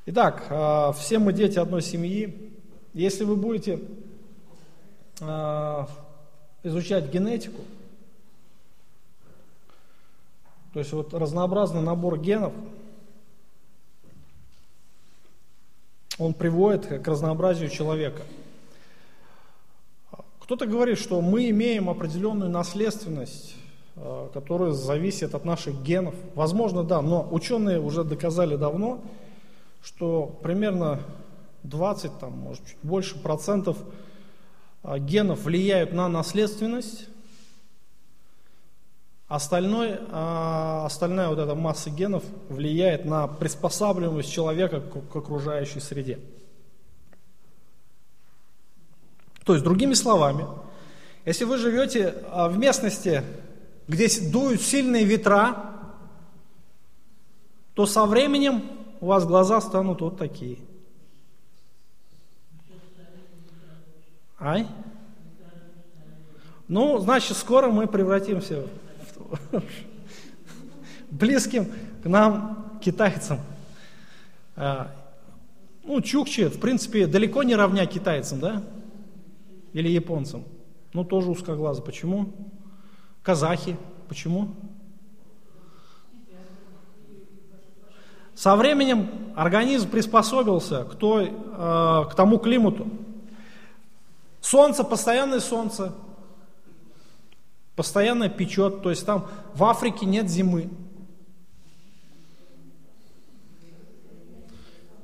Итак, 0.04 0.44
а, 0.50 0.92
все 0.92 1.18
мы 1.18 1.32
дети 1.32 1.58
одной 1.58 1.80
семьи. 1.80 2.52
Если 2.92 3.24
вы 3.24 3.34
будете 3.34 3.80
а, 5.22 5.88
изучать 6.64 7.10
генетику, 7.10 7.62
то 10.74 10.80
есть 10.80 10.92
вот 10.92 11.14
разнообразный 11.14 11.80
набор 11.80 12.20
генов, 12.20 12.52
он 16.18 16.34
приводит 16.34 16.86
к 16.86 17.08
разнообразию 17.08 17.68
человека. 17.68 18.22
Кто-то 20.40 20.66
говорит, 20.66 20.98
что 20.98 21.20
мы 21.20 21.50
имеем 21.50 21.90
определенную 21.90 22.50
наследственность 22.50 23.56
Э, 23.98 24.28
которые 24.34 24.74
зависят 24.74 25.34
от 25.34 25.46
наших 25.46 25.82
генов. 25.82 26.14
Возможно, 26.34 26.84
да, 26.84 27.00
но 27.00 27.26
ученые 27.30 27.80
уже 27.80 28.04
доказали 28.04 28.54
давно, 28.54 29.00
что 29.82 30.38
примерно 30.42 31.00
20, 31.62 32.18
там, 32.18 32.32
может, 32.32 32.66
чуть 32.66 32.76
больше 32.82 33.18
процентов 33.18 33.78
э, 34.82 34.98
генов 34.98 35.44
влияют 35.44 35.94
на 35.94 36.08
наследственность, 36.08 37.08
Остальной, 39.28 39.98
а, 40.10 40.86
остальная 40.86 41.28
вот 41.28 41.38
эта 41.38 41.56
масса 41.56 41.90
генов 41.90 42.22
влияет 42.48 43.04
на 43.04 43.26
приспосабливаемость 43.26 44.32
человека 44.32 44.80
к, 44.80 45.16
окружающей 45.16 45.80
среде. 45.80 46.20
То 49.44 49.54
есть, 49.54 49.64
другими 49.64 49.94
словами, 49.94 50.46
если 51.24 51.44
вы 51.44 51.58
живете 51.58 52.14
в 52.32 52.56
местности, 52.56 53.24
где 53.88 54.08
дуют 54.30 54.60
сильные 54.60 55.04
ветра, 55.04 55.72
то 57.74 57.86
со 57.86 58.06
временем 58.06 58.62
у 59.00 59.06
вас 59.06 59.26
глаза 59.26 59.60
станут 59.60 60.00
вот 60.00 60.18
такие. 60.18 60.58
Ай? 64.38 64.66
Ну, 66.68 66.98
значит, 66.98 67.36
скоро 67.36 67.70
мы 67.70 67.86
превратимся 67.86 68.62
в 68.62 68.85
близким 71.10 71.66
к 72.02 72.06
нам 72.06 72.78
китайцам. 72.82 73.40
А, 74.56 74.90
ну, 75.84 76.00
чукчи, 76.00 76.48
в 76.48 76.60
принципе, 76.60 77.06
далеко 77.06 77.42
не 77.42 77.54
равня 77.54 77.86
китайцам, 77.86 78.40
да? 78.40 78.62
Или 79.72 79.88
японцам. 79.88 80.44
Ну, 80.92 81.04
тоже 81.04 81.30
узкоглазы. 81.30 81.82
Почему? 81.82 82.32
казахи. 83.26 83.76
Почему? 84.08 84.54
Со 88.36 88.54
временем 88.54 89.08
организм 89.34 89.90
приспособился 89.90 90.84
к, 90.84 90.94
той, 90.94 91.32
э, 91.32 92.04
к 92.08 92.14
тому 92.14 92.38
климату. 92.38 92.86
Солнце, 94.40 94.84
постоянное 94.84 95.40
солнце, 95.40 95.92
постоянно 97.76 98.28
печет, 98.28 98.82
то 98.82 98.90
есть 98.90 99.06
там 99.06 99.28
в 99.54 99.62
Африке 99.64 100.06
нет 100.06 100.28
зимы. 100.28 100.68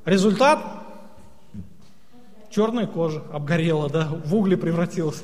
Результат– 0.04 0.60
черная 2.50 2.86
кожа 2.86 3.22
обгорела, 3.32 3.88
да, 3.88 4.08
в 4.24 4.34
угли 4.34 4.56
превратилась. 4.56 5.22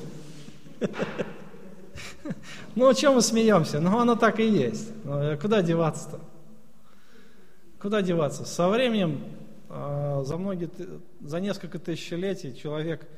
Ну, 2.75 2.89
о 2.89 2.95
чем 2.95 3.15
мы 3.15 3.23
смеемся? 3.23 3.81
Ну, 3.81 3.99
оно 3.99 4.15
так 4.15 4.39
и 4.39 4.49
есть. 4.49 4.91
Ну, 5.03 5.37
куда 5.39 5.63
деваться-то? 5.63 6.21
Куда 7.81 8.03
деваться? 8.03 8.45
Со 8.45 8.69
временем, 8.69 9.21
а, 9.69 10.23
за 10.25 10.37
многие, 10.37 10.71
за 11.21 11.41
несколько 11.41 11.81
тысячелетий 11.81 12.55
человек, 12.55 13.09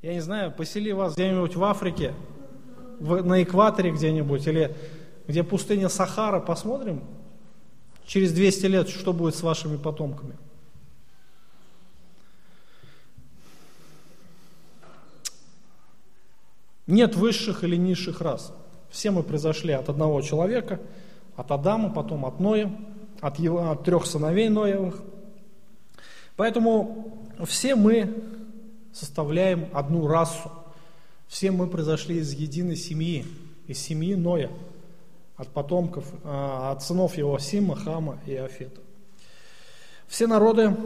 я 0.00 0.14
не 0.14 0.20
знаю, 0.20 0.52
посели 0.52 0.92
вас 0.92 1.14
где-нибудь 1.14 1.54
в 1.54 1.64
Африке, 1.64 2.14
в, 3.00 3.24
на 3.24 3.42
экваторе 3.42 3.90
где-нибудь, 3.90 4.46
или 4.46 4.74
где 5.26 5.42
пустыня 5.42 5.88
Сахара, 5.88 6.40
посмотрим, 6.40 7.02
через 8.06 8.32
200 8.32 8.66
лет, 8.66 8.88
что 8.88 9.12
будет 9.12 9.34
с 9.34 9.42
вашими 9.42 9.76
потомками. 9.76 10.36
Нет 16.86 17.16
высших 17.16 17.64
или 17.64 17.76
низших 17.76 18.20
рас. 18.20 18.52
Все 18.90 19.10
мы 19.10 19.22
произошли 19.22 19.72
от 19.72 19.88
одного 19.88 20.20
человека, 20.20 20.80
от 21.34 21.50
Адама, 21.50 21.90
потом 21.90 22.26
от 22.26 22.40
Ноя, 22.40 22.70
от, 23.20 23.38
его, 23.38 23.70
от 23.70 23.84
трех 23.84 24.06
сыновей 24.06 24.48
Ноевых. 24.48 25.02
Поэтому 26.36 27.18
все 27.44 27.74
мы 27.74 28.22
составляем 28.92 29.68
одну 29.72 30.06
расу. 30.06 30.50
Все 31.34 31.50
мы 31.50 31.66
произошли 31.66 32.18
из 32.18 32.32
единой 32.32 32.76
семьи, 32.76 33.24
из 33.66 33.80
семьи 33.80 34.14
Ноя, 34.14 34.52
от 35.36 35.48
потомков, 35.48 36.04
а, 36.22 36.70
от 36.70 36.84
сынов 36.84 37.16
его 37.16 37.36
Сима, 37.40 37.74
Хама 37.74 38.20
и 38.24 38.36
Афета. 38.36 38.80
Все 40.06 40.28
народы, 40.28 40.76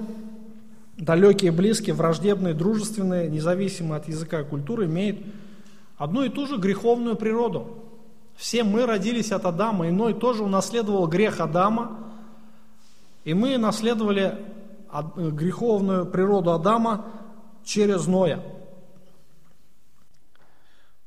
далекие, 0.96 1.52
близкие, 1.52 1.94
враждебные, 1.94 2.54
дружественные, 2.54 3.28
независимо 3.28 3.96
от 3.96 4.08
языка 4.08 4.40
и 4.40 4.44
культуры, 4.44 4.86
имеют 4.86 5.18
одну 5.98 6.22
и 6.22 6.30
ту 6.30 6.46
же 6.46 6.56
греховную 6.56 7.16
природу. 7.16 7.84
Все 8.34 8.64
мы 8.64 8.86
родились 8.86 9.32
от 9.32 9.44
Адама, 9.44 9.90
иной 9.90 10.14
тоже 10.14 10.44
унаследовал 10.44 11.06
грех 11.08 11.40
Адама, 11.40 11.98
и 13.24 13.34
мы 13.34 13.58
наследовали 13.58 14.38
греховную 15.14 16.06
природу 16.06 16.52
Адама 16.52 17.04
через 17.64 18.06
Ноя. 18.06 18.42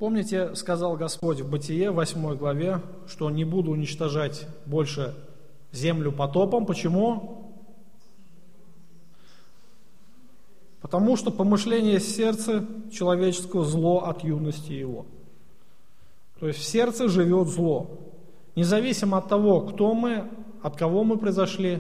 Помните, 0.01 0.55
сказал 0.55 0.97
Господь 0.97 1.41
в 1.41 1.47
Бытие, 1.47 1.91
8 1.91 2.35
главе, 2.35 2.81
что 3.05 3.29
не 3.29 3.45
буду 3.45 3.69
уничтожать 3.69 4.47
больше 4.65 5.13
землю 5.71 6.11
потопом. 6.11 6.65
Почему? 6.65 7.53
Потому 10.81 11.15
что 11.17 11.29
помышление 11.29 11.99
сердца 11.99 12.65
человеческого 12.91 13.63
зло 13.63 13.99
от 14.05 14.23
юности 14.23 14.71
его. 14.71 15.05
То 16.39 16.47
есть 16.47 16.57
в 16.57 16.63
сердце 16.63 17.07
живет 17.07 17.47
зло. 17.49 17.99
Независимо 18.55 19.19
от 19.19 19.29
того, 19.29 19.61
кто 19.61 19.93
мы, 19.93 20.27
от 20.63 20.77
кого 20.77 21.03
мы 21.03 21.19
произошли, 21.19 21.79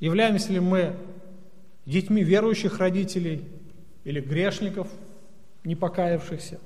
являемся 0.00 0.52
ли 0.52 0.60
мы 0.60 0.96
детьми 1.86 2.22
верующих 2.22 2.78
родителей 2.78 3.48
или 4.04 4.20
грешников, 4.20 4.88
не 5.66 5.74
покаявшихся. 5.74 6.60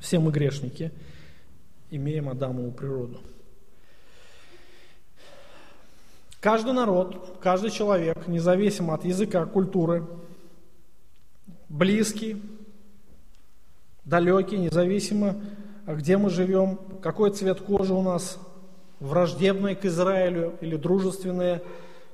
Все 0.00 0.18
мы 0.18 0.32
грешники, 0.32 0.90
имеем 1.90 2.28
Адамову 2.28 2.72
природу. 2.72 3.20
Каждый 6.40 6.72
народ, 6.72 7.38
каждый 7.42 7.70
человек, 7.70 8.26
независимо 8.26 8.94
от 8.94 9.04
языка, 9.04 9.44
культуры, 9.44 10.06
близкий, 11.68 12.40
далекий, 14.04 14.56
независимо, 14.56 15.36
где 15.86 16.16
мы 16.16 16.30
живем, 16.30 16.78
какой 17.02 17.32
цвет 17.32 17.60
кожи 17.60 17.92
у 17.92 18.02
нас, 18.02 18.38
враждебные 19.00 19.76
к 19.76 19.84
Израилю 19.84 20.54
или 20.60 20.76
дружественные, 20.76 21.62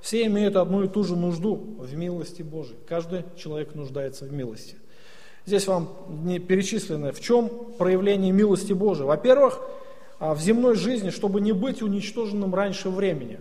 все 0.00 0.26
имеют 0.26 0.56
одну 0.56 0.82
и 0.82 0.88
ту 0.88 1.04
же 1.04 1.16
нужду 1.16 1.76
в 1.78 1.94
милости 1.94 2.42
Божией. 2.42 2.78
Каждый 2.88 3.24
человек 3.36 3.74
нуждается 3.74 4.24
в 4.24 4.32
милости. 4.32 4.76
Здесь 5.46 5.66
вам 5.66 5.90
не 6.08 6.38
перечислено, 6.38 7.12
в 7.12 7.20
чем 7.20 7.50
проявление 7.78 8.32
милости 8.32 8.72
Божией. 8.72 9.06
Во-первых, 9.06 9.60
а, 10.18 10.34
в 10.34 10.40
земной 10.40 10.74
жизни, 10.74 11.10
чтобы 11.10 11.40
не 11.40 11.52
быть 11.52 11.82
уничтоженным 11.82 12.54
раньше 12.54 12.88
времени. 12.88 13.40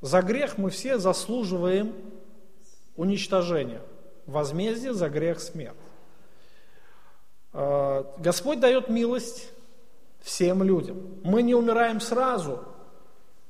За 0.00 0.22
грех 0.22 0.58
мы 0.58 0.70
все 0.70 0.98
заслуживаем 0.98 1.92
уничтожения. 2.96 3.80
Возмездие 4.26 4.92
за 4.92 5.08
грех 5.08 5.40
смерть. 5.40 5.76
А, 7.52 8.12
Господь 8.18 8.58
дает 8.58 8.88
милость 8.88 9.50
всем 10.20 10.64
людям. 10.64 11.20
Мы 11.22 11.42
не 11.42 11.54
умираем 11.54 12.00
сразу, 12.00 12.64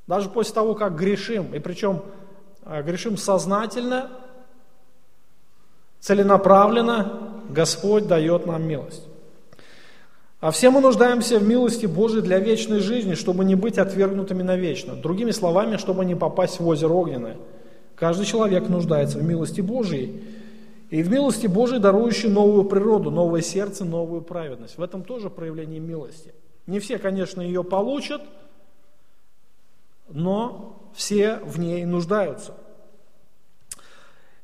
даже 0.07 0.29
после 0.29 0.55
того, 0.55 0.75
как 0.75 0.97
грешим, 0.97 1.55
и 1.55 1.61
причем 1.61 2.03
а, 2.63 2.83
грешим 2.83 3.17
сознательно, 3.17 4.11
целенаправленно, 6.03 7.43
Господь 7.49 8.07
дает 8.07 8.45
нам 8.45 8.67
милость. 8.67 9.05
А 10.41 10.51
все 10.51 10.71
мы 10.71 10.81
нуждаемся 10.81 11.39
в 11.39 11.47
милости 11.47 11.87
Божией 11.87 12.23
для 12.23 12.41
вечной 12.41 12.81
жизни, 12.81 13.15
чтобы 13.15 13.45
не 13.45 13.55
быть 13.55 13.79
отвергнутыми 13.79 14.43
навечно. 14.43 14.97
Другими 14.97 15.31
словами, 15.31 15.77
чтобы 15.77 16.05
не 16.05 16.17
попасть 16.17 16.59
в 16.59 16.67
озеро 16.67 16.93
огненное. 16.93 17.37
Каждый 17.95 18.27
человек 18.27 18.69
нуждается 18.69 19.19
в 19.19 19.23
милости 19.23 19.61
Божией. 19.61 20.25
И 20.91 21.05
в 21.05 21.11
милости 21.11 21.47
Божией 21.47 21.81
дарующей 21.81 22.29
новую 22.29 22.65
природу, 22.65 23.13
новое 23.13 23.41
сердце, 23.41 23.85
новую 23.85 24.21
праведность. 24.21 24.77
В 24.77 24.83
этом 24.83 25.05
тоже 25.05 25.31
проявление 25.31 25.79
милости. 25.79 26.35
Не 26.67 26.81
все, 26.81 26.99
конечно, 26.99 27.41
ее 27.41 27.63
получат, 27.63 28.23
но 30.09 30.91
все 30.95 31.37
в 31.45 31.61
ней 31.61 31.85
нуждаются. 31.85 32.55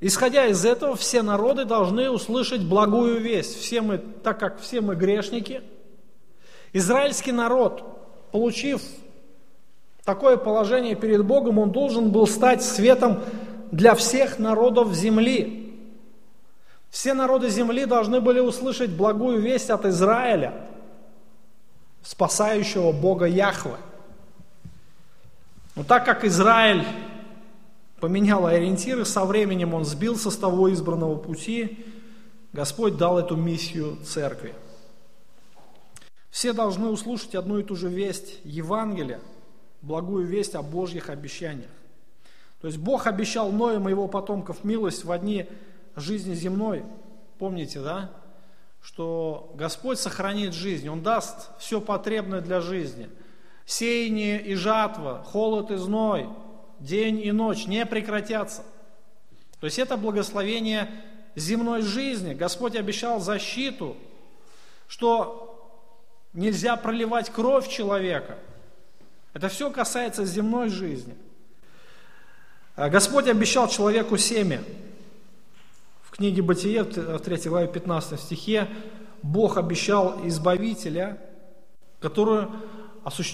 Исходя 0.00 0.46
из 0.46 0.64
этого, 0.64 0.94
все 0.94 1.22
народы 1.22 1.64
должны 1.64 2.08
услышать 2.08 2.62
благую 2.62 3.20
весть. 3.20 3.58
Все 3.58 3.80
мы, 3.80 3.98
так 3.98 4.38
как 4.38 4.60
все 4.60 4.80
мы 4.80 4.94
грешники, 4.94 5.62
израильский 6.72 7.32
народ, 7.32 8.30
получив 8.30 8.80
такое 10.04 10.36
положение 10.36 10.94
перед 10.94 11.24
Богом, 11.24 11.58
он 11.58 11.72
должен 11.72 12.10
был 12.10 12.28
стать 12.28 12.62
светом 12.62 13.22
для 13.72 13.94
всех 13.96 14.38
народов 14.38 14.94
земли. 14.94 15.64
Все 16.90 17.12
народы 17.12 17.50
земли 17.50 17.84
должны 17.84 18.20
были 18.20 18.38
услышать 18.38 18.90
благую 18.90 19.40
весть 19.40 19.68
от 19.68 19.84
Израиля, 19.84 20.68
спасающего 22.02 22.92
Бога 22.92 23.26
Яхве. 23.26 23.76
Но 25.74 25.84
так 25.84 26.04
как 26.04 26.24
Израиль 26.24 26.84
поменял 28.00 28.46
ориентиры, 28.46 29.04
со 29.04 29.24
временем 29.24 29.74
он 29.74 29.84
сбился 29.84 30.30
с 30.30 30.36
того 30.36 30.72
избранного 30.72 31.16
пути, 31.16 31.84
Господь 32.52 32.96
дал 32.96 33.18
эту 33.18 33.36
миссию 33.36 33.96
церкви. 34.04 34.54
Все 36.30 36.52
должны 36.52 36.88
услышать 36.88 37.34
одну 37.34 37.58
и 37.58 37.62
ту 37.62 37.74
же 37.74 37.88
весть 37.88 38.38
Евангелия, 38.44 39.20
благую 39.82 40.26
весть 40.26 40.54
о 40.54 40.62
Божьих 40.62 41.10
обещаниях. 41.10 41.70
То 42.60 42.66
есть 42.66 42.78
Бог 42.78 43.06
обещал 43.06 43.52
Ноем 43.52 43.88
и 43.88 43.92
его 43.92 44.08
потомков 44.08 44.64
милость 44.64 45.04
в 45.04 45.12
одни 45.12 45.46
жизни 45.94 46.34
земной, 46.34 46.84
помните, 47.38 47.80
да, 47.80 48.10
что 48.82 49.52
Господь 49.54 49.98
сохранит 49.98 50.54
жизнь, 50.54 50.88
Он 50.88 51.02
даст 51.02 51.50
все 51.58 51.80
потребное 51.80 52.40
для 52.40 52.60
жизни. 52.60 53.08
Сеяние 53.66 54.40
и 54.40 54.54
жатва, 54.54 55.22
холод 55.24 55.70
и 55.70 55.76
зной, 55.76 56.28
день 56.80 57.20
и 57.20 57.32
ночь 57.32 57.66
не 57.66 57.84
прекратятся. 57.86 58.62
То 59.60 59.66
есть 59.66 59.78
это 59.78 59.96
благословение 59.96 60.90
земной 61.34 61.82
жизни. 61.82 62.34
Господь 62.34 62.76
обещал 62.76 63.20
защиту, 63.20 63.96
что 64.86 65.80
нельзя 66.32 66.76
проливать 66.76 67.30
кровь 67.30 67.68
человека. 67.68 68.38
Это 69.34 69.48
все 69.48 69.70
касается 69.70 70.24
земной 70.24 70.68
жизни. 70.68 71.14
А 72.76 72.88
Господь 72.88 73.28
обещал 73.28 73.68
человеку 73.68 74.16
семя 74.16 74.62
книге 76.18 76.42
Бытие, 76.42 76.82
в 76.82 77.20
3 77.20 77.48
главе 77.48 77.68
15 77.68 78.18
стихе, 78.18 78.66
Бог 79.22 79.56
обещал 79.56 80.26
избавителя, 80.26 81.16
который, 82.00 82.48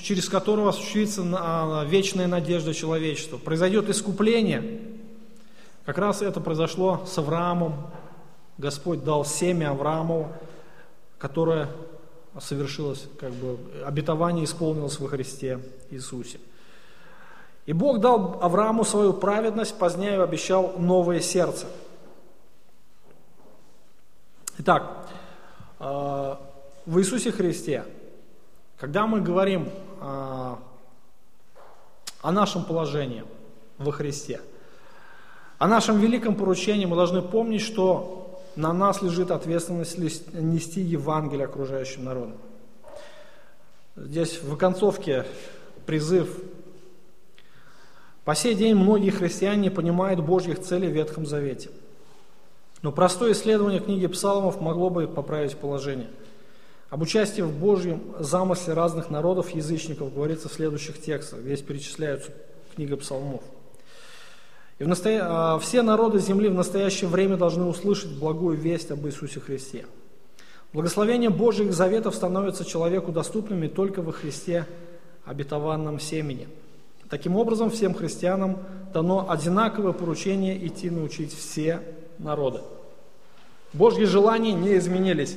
через 0.02 0.28
которого 0.28 0.70
осуществится 0.70 1.84
вечная 1.86 2.26
надежда 2.26 2.74
человечества. 2.74 3.38
Произойдет 3.38 3.88
искупление. 3.88 4.80
Как 5.84 5.98
раз 5.98 6.22
это 6.22 6.40
произошло 6.40 7.04
с 7.06 7.18
Авраамом. 7.18 7.74
Господь 8.56 9.04
дал 9.04 9.24
семя 9.24 9.70
Аврааму, 9.70 10.32
которое 11.18 11.68
совершилось, 12.40 13.06
как 13.18 13.32
бы 13.32 13.58
обетование 13.84 14.44
исполнилось 14.44 14.98
во 15.00 15.08
Христе 15.08 15.60
Иисусе. 15.90 16.38
И 17.66 17.72
Бог 17.72 18.00
дал 18.00 18.38
Аврааму 18.42 18.84
свою 18.84 19.12
праведность, 19.12 19.78
позднее 19.78 20.22
обещал 20.22 20.74
новое 20.78 21.20
сердце– 21.20 21.66
Итак, 24.56 25.08
э, 25.80 26.36
в 26.86 26.98
Иисусе 27.00 27.32
Христе, 27.32 27.84
когда 28.84 29.06
мы 29.06 29.22
говорим 29.22 29.70
э, 30.02 30.56
о 32.20 32.32
нашем 32.32 32.66
положении 32.66 33.24
во 33.78 33.92
Христе, 33.92 34.42
о 35.56 35.66
нашем 35.68 35.98
великом 35.98 36.34
поручении, 36.34 36.84
мы 36.84 36.94
должны 36.94 37.22
помнить, 37.22 37.62
что 37.62 38.42
на 38.56 38.74
нас 38.74 39.00
лежит 39.00 39.30
ответственность 39.30 39.96
нести 40.34 40.82
Евангелие 40.82 41.46
окружающим 41.46 42.04
народам. 42.04 42.36
Здесь 43.96 44.42
в 44.42 44.52
оконцовке 44.52 45.24
призыв. 45.86 46.28
По 48.26 48.34
сей 48.34 48.54
день 48.54 48.74
многие 48.74 49.12
христиане 49.12 49.70
понимают 49.70 50.20
Божьих 50.20 50.60
целей 50.60 50.88
в 50.88 50.92
Ветхом 50.92 51.24
Завете– 51.24 51.70
но 52.84 52.92
простое 52.92 53.32
исследование 53.32 53.80
книги 53.80 54.06
псалмов 54.06 54.60
могло 54.60 54.90
бы 54.90 55.08
поправить 55.08 55.56
положение. 55.56 56.10
Об 56.94 57.02
участии 57.02 57.40
в 57.40 57.50
Божьем 57.50 58.14
замысле 58.20 58.72
разных 58.74 59.10
народов, 59.10 59.50
язычников, 59.50 60.14
говорится 60.14 60.48
в 60.48 60.52
следующих 60.52 61.00
текстах. 61.02 61.40
Здесь 61.40 61.60
перечисляются 61.60 62.30
книга 62.76 62.96
псалмов. 62.96 63.42
И 64.78 64.84
в 64.84 64.86
настоя... 64.86 65.22
А, 65.24 65.58
все 65.58 65.82
народы 65.82 66.20
земли 66.20 66.48
в 66.48 66.54
настоящее 66.54 67.10
время 67.10 67.36
должны 67.36 67.64
услышать 67.64 68.16
благую 68.16 68.56
весть 68.56 68.92
об 68.92 69.04
Иисусе 69.08 69.40
Христе. 69.40 69.86
Благословение 70.72 71.30
Божьих 71.30 71.72
заветов 71.72 72.14
становится 72.14 72.64
человеку 72.64 73.10
доступными 73.10 73.66
только 73.66 74.00
во 74.00 74.12
Христе 74.12 74.64
обетованном 75.24 75.98
семени. 75.98 76.46
Таким 77.10 77.34
образом, 77.34 77.70
всем 77.70 77.92
христианам 77.92 78.58
дано 78.92 79.28
одинаковое 79.28 79.94
поручение 79.94 80.64
идти 80.64 80.90
научить 80.90 81.34
все 81.34 81.80
народы. 82.20 82.60
Божьи 83.72 84.04
желания 84.04 84.52
не 84.52 84.76
изменились. 84.76 85.36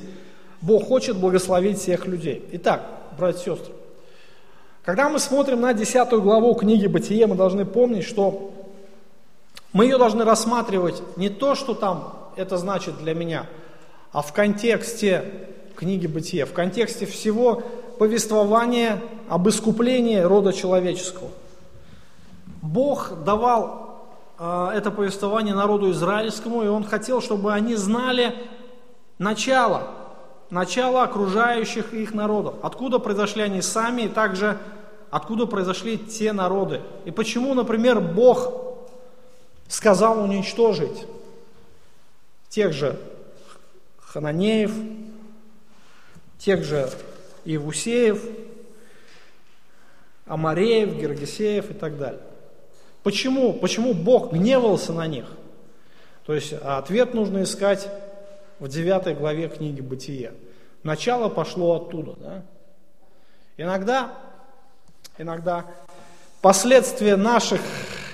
Бог 0.60 0.88
хочет 0.88 1.16
благословить 1.16 1.78
всех 1.78 2.06
людей. 2.06 2.44
Итак, 2.52 2.82
братья 3.16 3.52
и 3.52 3.56
сестры, 3.56 3.74
когда 4.82 5.08
мы 5.08 5.18
смотрим 5.18 5.60
на 5.60 5.74
10 5.74 6.10
главу 6.14 6.54
книги 6.54 6.86
Бытие, 6.86 7.26
мы 7.26 7.36
должны 7.36 7.64
помнить, 7.64 8.04
что 8.04 8.52
Мы 9.72 9.84
ее 9.84 9.98
должны 9.98 10.24
рассматривать 10.24 11.02
не 11.16 11.28
то, 11.28 11.54
что 11.54 11.74
там 11.74 12.30
это 12.36 12.56
значит 12.56 12.98
для 12.98 13.14
меня, 13.14 13.46
а 14.12 14.22
в 14.22 14.32
контексте 14.32 15.24
книги 15.76 16.06
Бытия, 16.06 16.46
в 16.46 16.52
контексте 16.52 17.04
всего 17.04 17.62
повествования 17.98 19.00
об 19.28 19.46
искуплении 19.48 20.18
рода 20.20 20.54
человеческого. 20.54 21.28
Бог 22.62 23.24
давал 23.24 24.08
э, 24.38 24.70
это 24.74 24.90
повествование 24.90 25.54
народу 25.54 25.90
израильскому, 25.90 26.62
и 26.62 26.68
Он 26.68 26.82
хотел, 26.82 27.20
чтобы 27.20 27.52
они 27.52 27.74
знали 27.74 28.34
начало, 29.18 29.88
начало 30.50 31.02
окружающих 31.02 31.92
их 31.92 32.14
народов, 32.14 32.54
откуда 32.62 32.98
произошли 32.98 33.42
они 33.42 33.62
сами, 33.62 34.02
и 34.02 34.08
также 34.08 34.58
откуда 35.10 35.46
произошли 35.46 35.98
те 35.98 36.32
народы. 36.32 36.80
И 37.04 37.10
почему, 37.10 37.54
например, 37.54 38.00
Бог 38.00 38.52
сказал 39.68 40.22
уничтожить 40.22 41.06
тех 42.48 42.72
же 42.72 42.98
Хананеев, 44.00 44.72
тех 46.38 46.64
же 46.64 46.90
Иевусеев, 47.44 48.22
Амареев, 50.26 50.94
Гергесеев 50.94 51.70
и 51.70 51.74
так 51.74 51.98
далее. 51.98 52.20
Почему? 53.02 53.54
Почему 53.54 53.94
Бог 53.94 54.32
гневался 54.32 54.92
на 54.92 55.06
них? 55.06 55.24
То 56.26 56.34
есть 56.34 56.52
ответ 56.52 57.14
нужно 57.14 57.42
искать 57.42 57.88
в 58.58 58.68
9 58.68 59.18
главе 59.18 59.48
книги 59.48 59.80
Бытия. 59.80 60.32
Начало 60.82 61.28
пошло 61.28 61.76
оттуда. 61.76 62.14
Да? 62.18 62.42
Иногда, 63.56 64.14
иногда 65.18 65.66
последствия 66.40 67.16
наших 67.16 67.60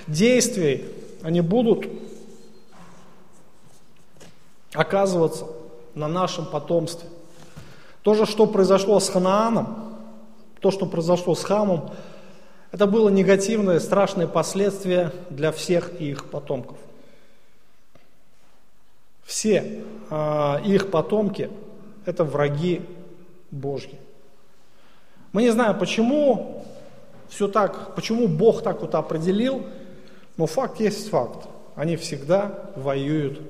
действий, 0.07 0.85
они 1.21 1.41
будут 1.41 1.87
оказываться 4.73 5.45
на 5.93 6.07
нашем 6.07 6.45
потомстве. 6.45 7.09
То 8.01 8.13
же, 8.13 8.25
что 8.25 8.45
произошло 8.45 8.99
с 8.99 9.09
Ханааном, 9.09 9.97
то, 10.59 10.71
что 10.71 10.85
произошло 10.85 11.35
с 11.35 11.43
Хамом, 11.43 11.91
это 12.71 12.87
было 12.87 13.09
негативное, 13.09 13.79
страшное 13.79 14.27
последствие 14.27 15.11
для 15.29 15.51
всех 15.51 16.01
их 16.01 16.29
потомков. 16.29 16.77
Все 19.25 19.83
э, 20.09 20.61
их 20.65 20.91
потомки– 20.91 21.49
это 22.05 22.23
враги 22.23 22.81
Божьи. 23.51 23.99
Мы 25.33 25.41
не 25.41 25.49
знаем, 25.49 25.77
почему 25.77 26.63
все 27.27 27.47
так, 27.47 27.95
почему 27.95 28.27
Бог 28.27 28.61
так 28.61 28.79
вот 28.81 28.95
определил, 28.95 29.65
но 30.37 30.45
факт 30.45 30.79
есть 30.79 31.09
факт. 31.09 31.47
Они 31.75 31.97
всегда 31.97 32.69
воюют 32.75 33.41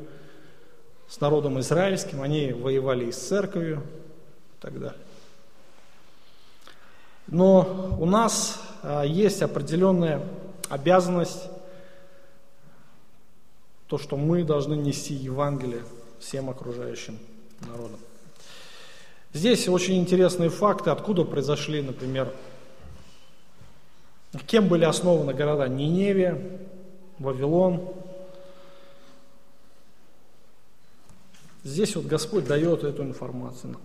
с 1.07 1.19
народом 1.19 1.59
израильским, 1.59 2.21
они 2.21 2.51
воевали 2.53 3.05
и 3.05 3.11
с 3.11 3.17
церковью 3.17 3.84
и 4.57 4.61
так 4.61 4.80
далее. 4.80 4.97
Но 7.28 7.95
у 7.99 8.05
нас 8.05 8.61
а, 8.82 9.03
есть 9.03 9.41
определенная 9.41 10.21
обязанность, 10.69 11.49
то, 13.88 13.98
что 13.98 14.18
мы 14.18 14.44
должны 14.44 14.76
нести 14.76 15.14
Евангелие 15.14 15.84
всем 16.20 16.50
окружающим 16.50 17.20
народам. 17.62 18.00
Здесь 19.34 19.68
очень 19.68 20.00
интересные 20.00 20.50
факты, 20.50 20.90
откуда 20.90 21.24
произошли, 21.24 21.82
например, 21.82 22.34
кем 24.48 24.68
были 24.68 24.86
основаны 24.86 25.34
города 25.34 25.68
Ниневия, 25.68 26.42
Вавилон. 27.20 27.94
Здесь 31.64 31.96
вот 31.96 32.06
Господь 32.06 32.46
дает 32.46 32.84
эту 32.84 33.04
информацию. 33.04 33.76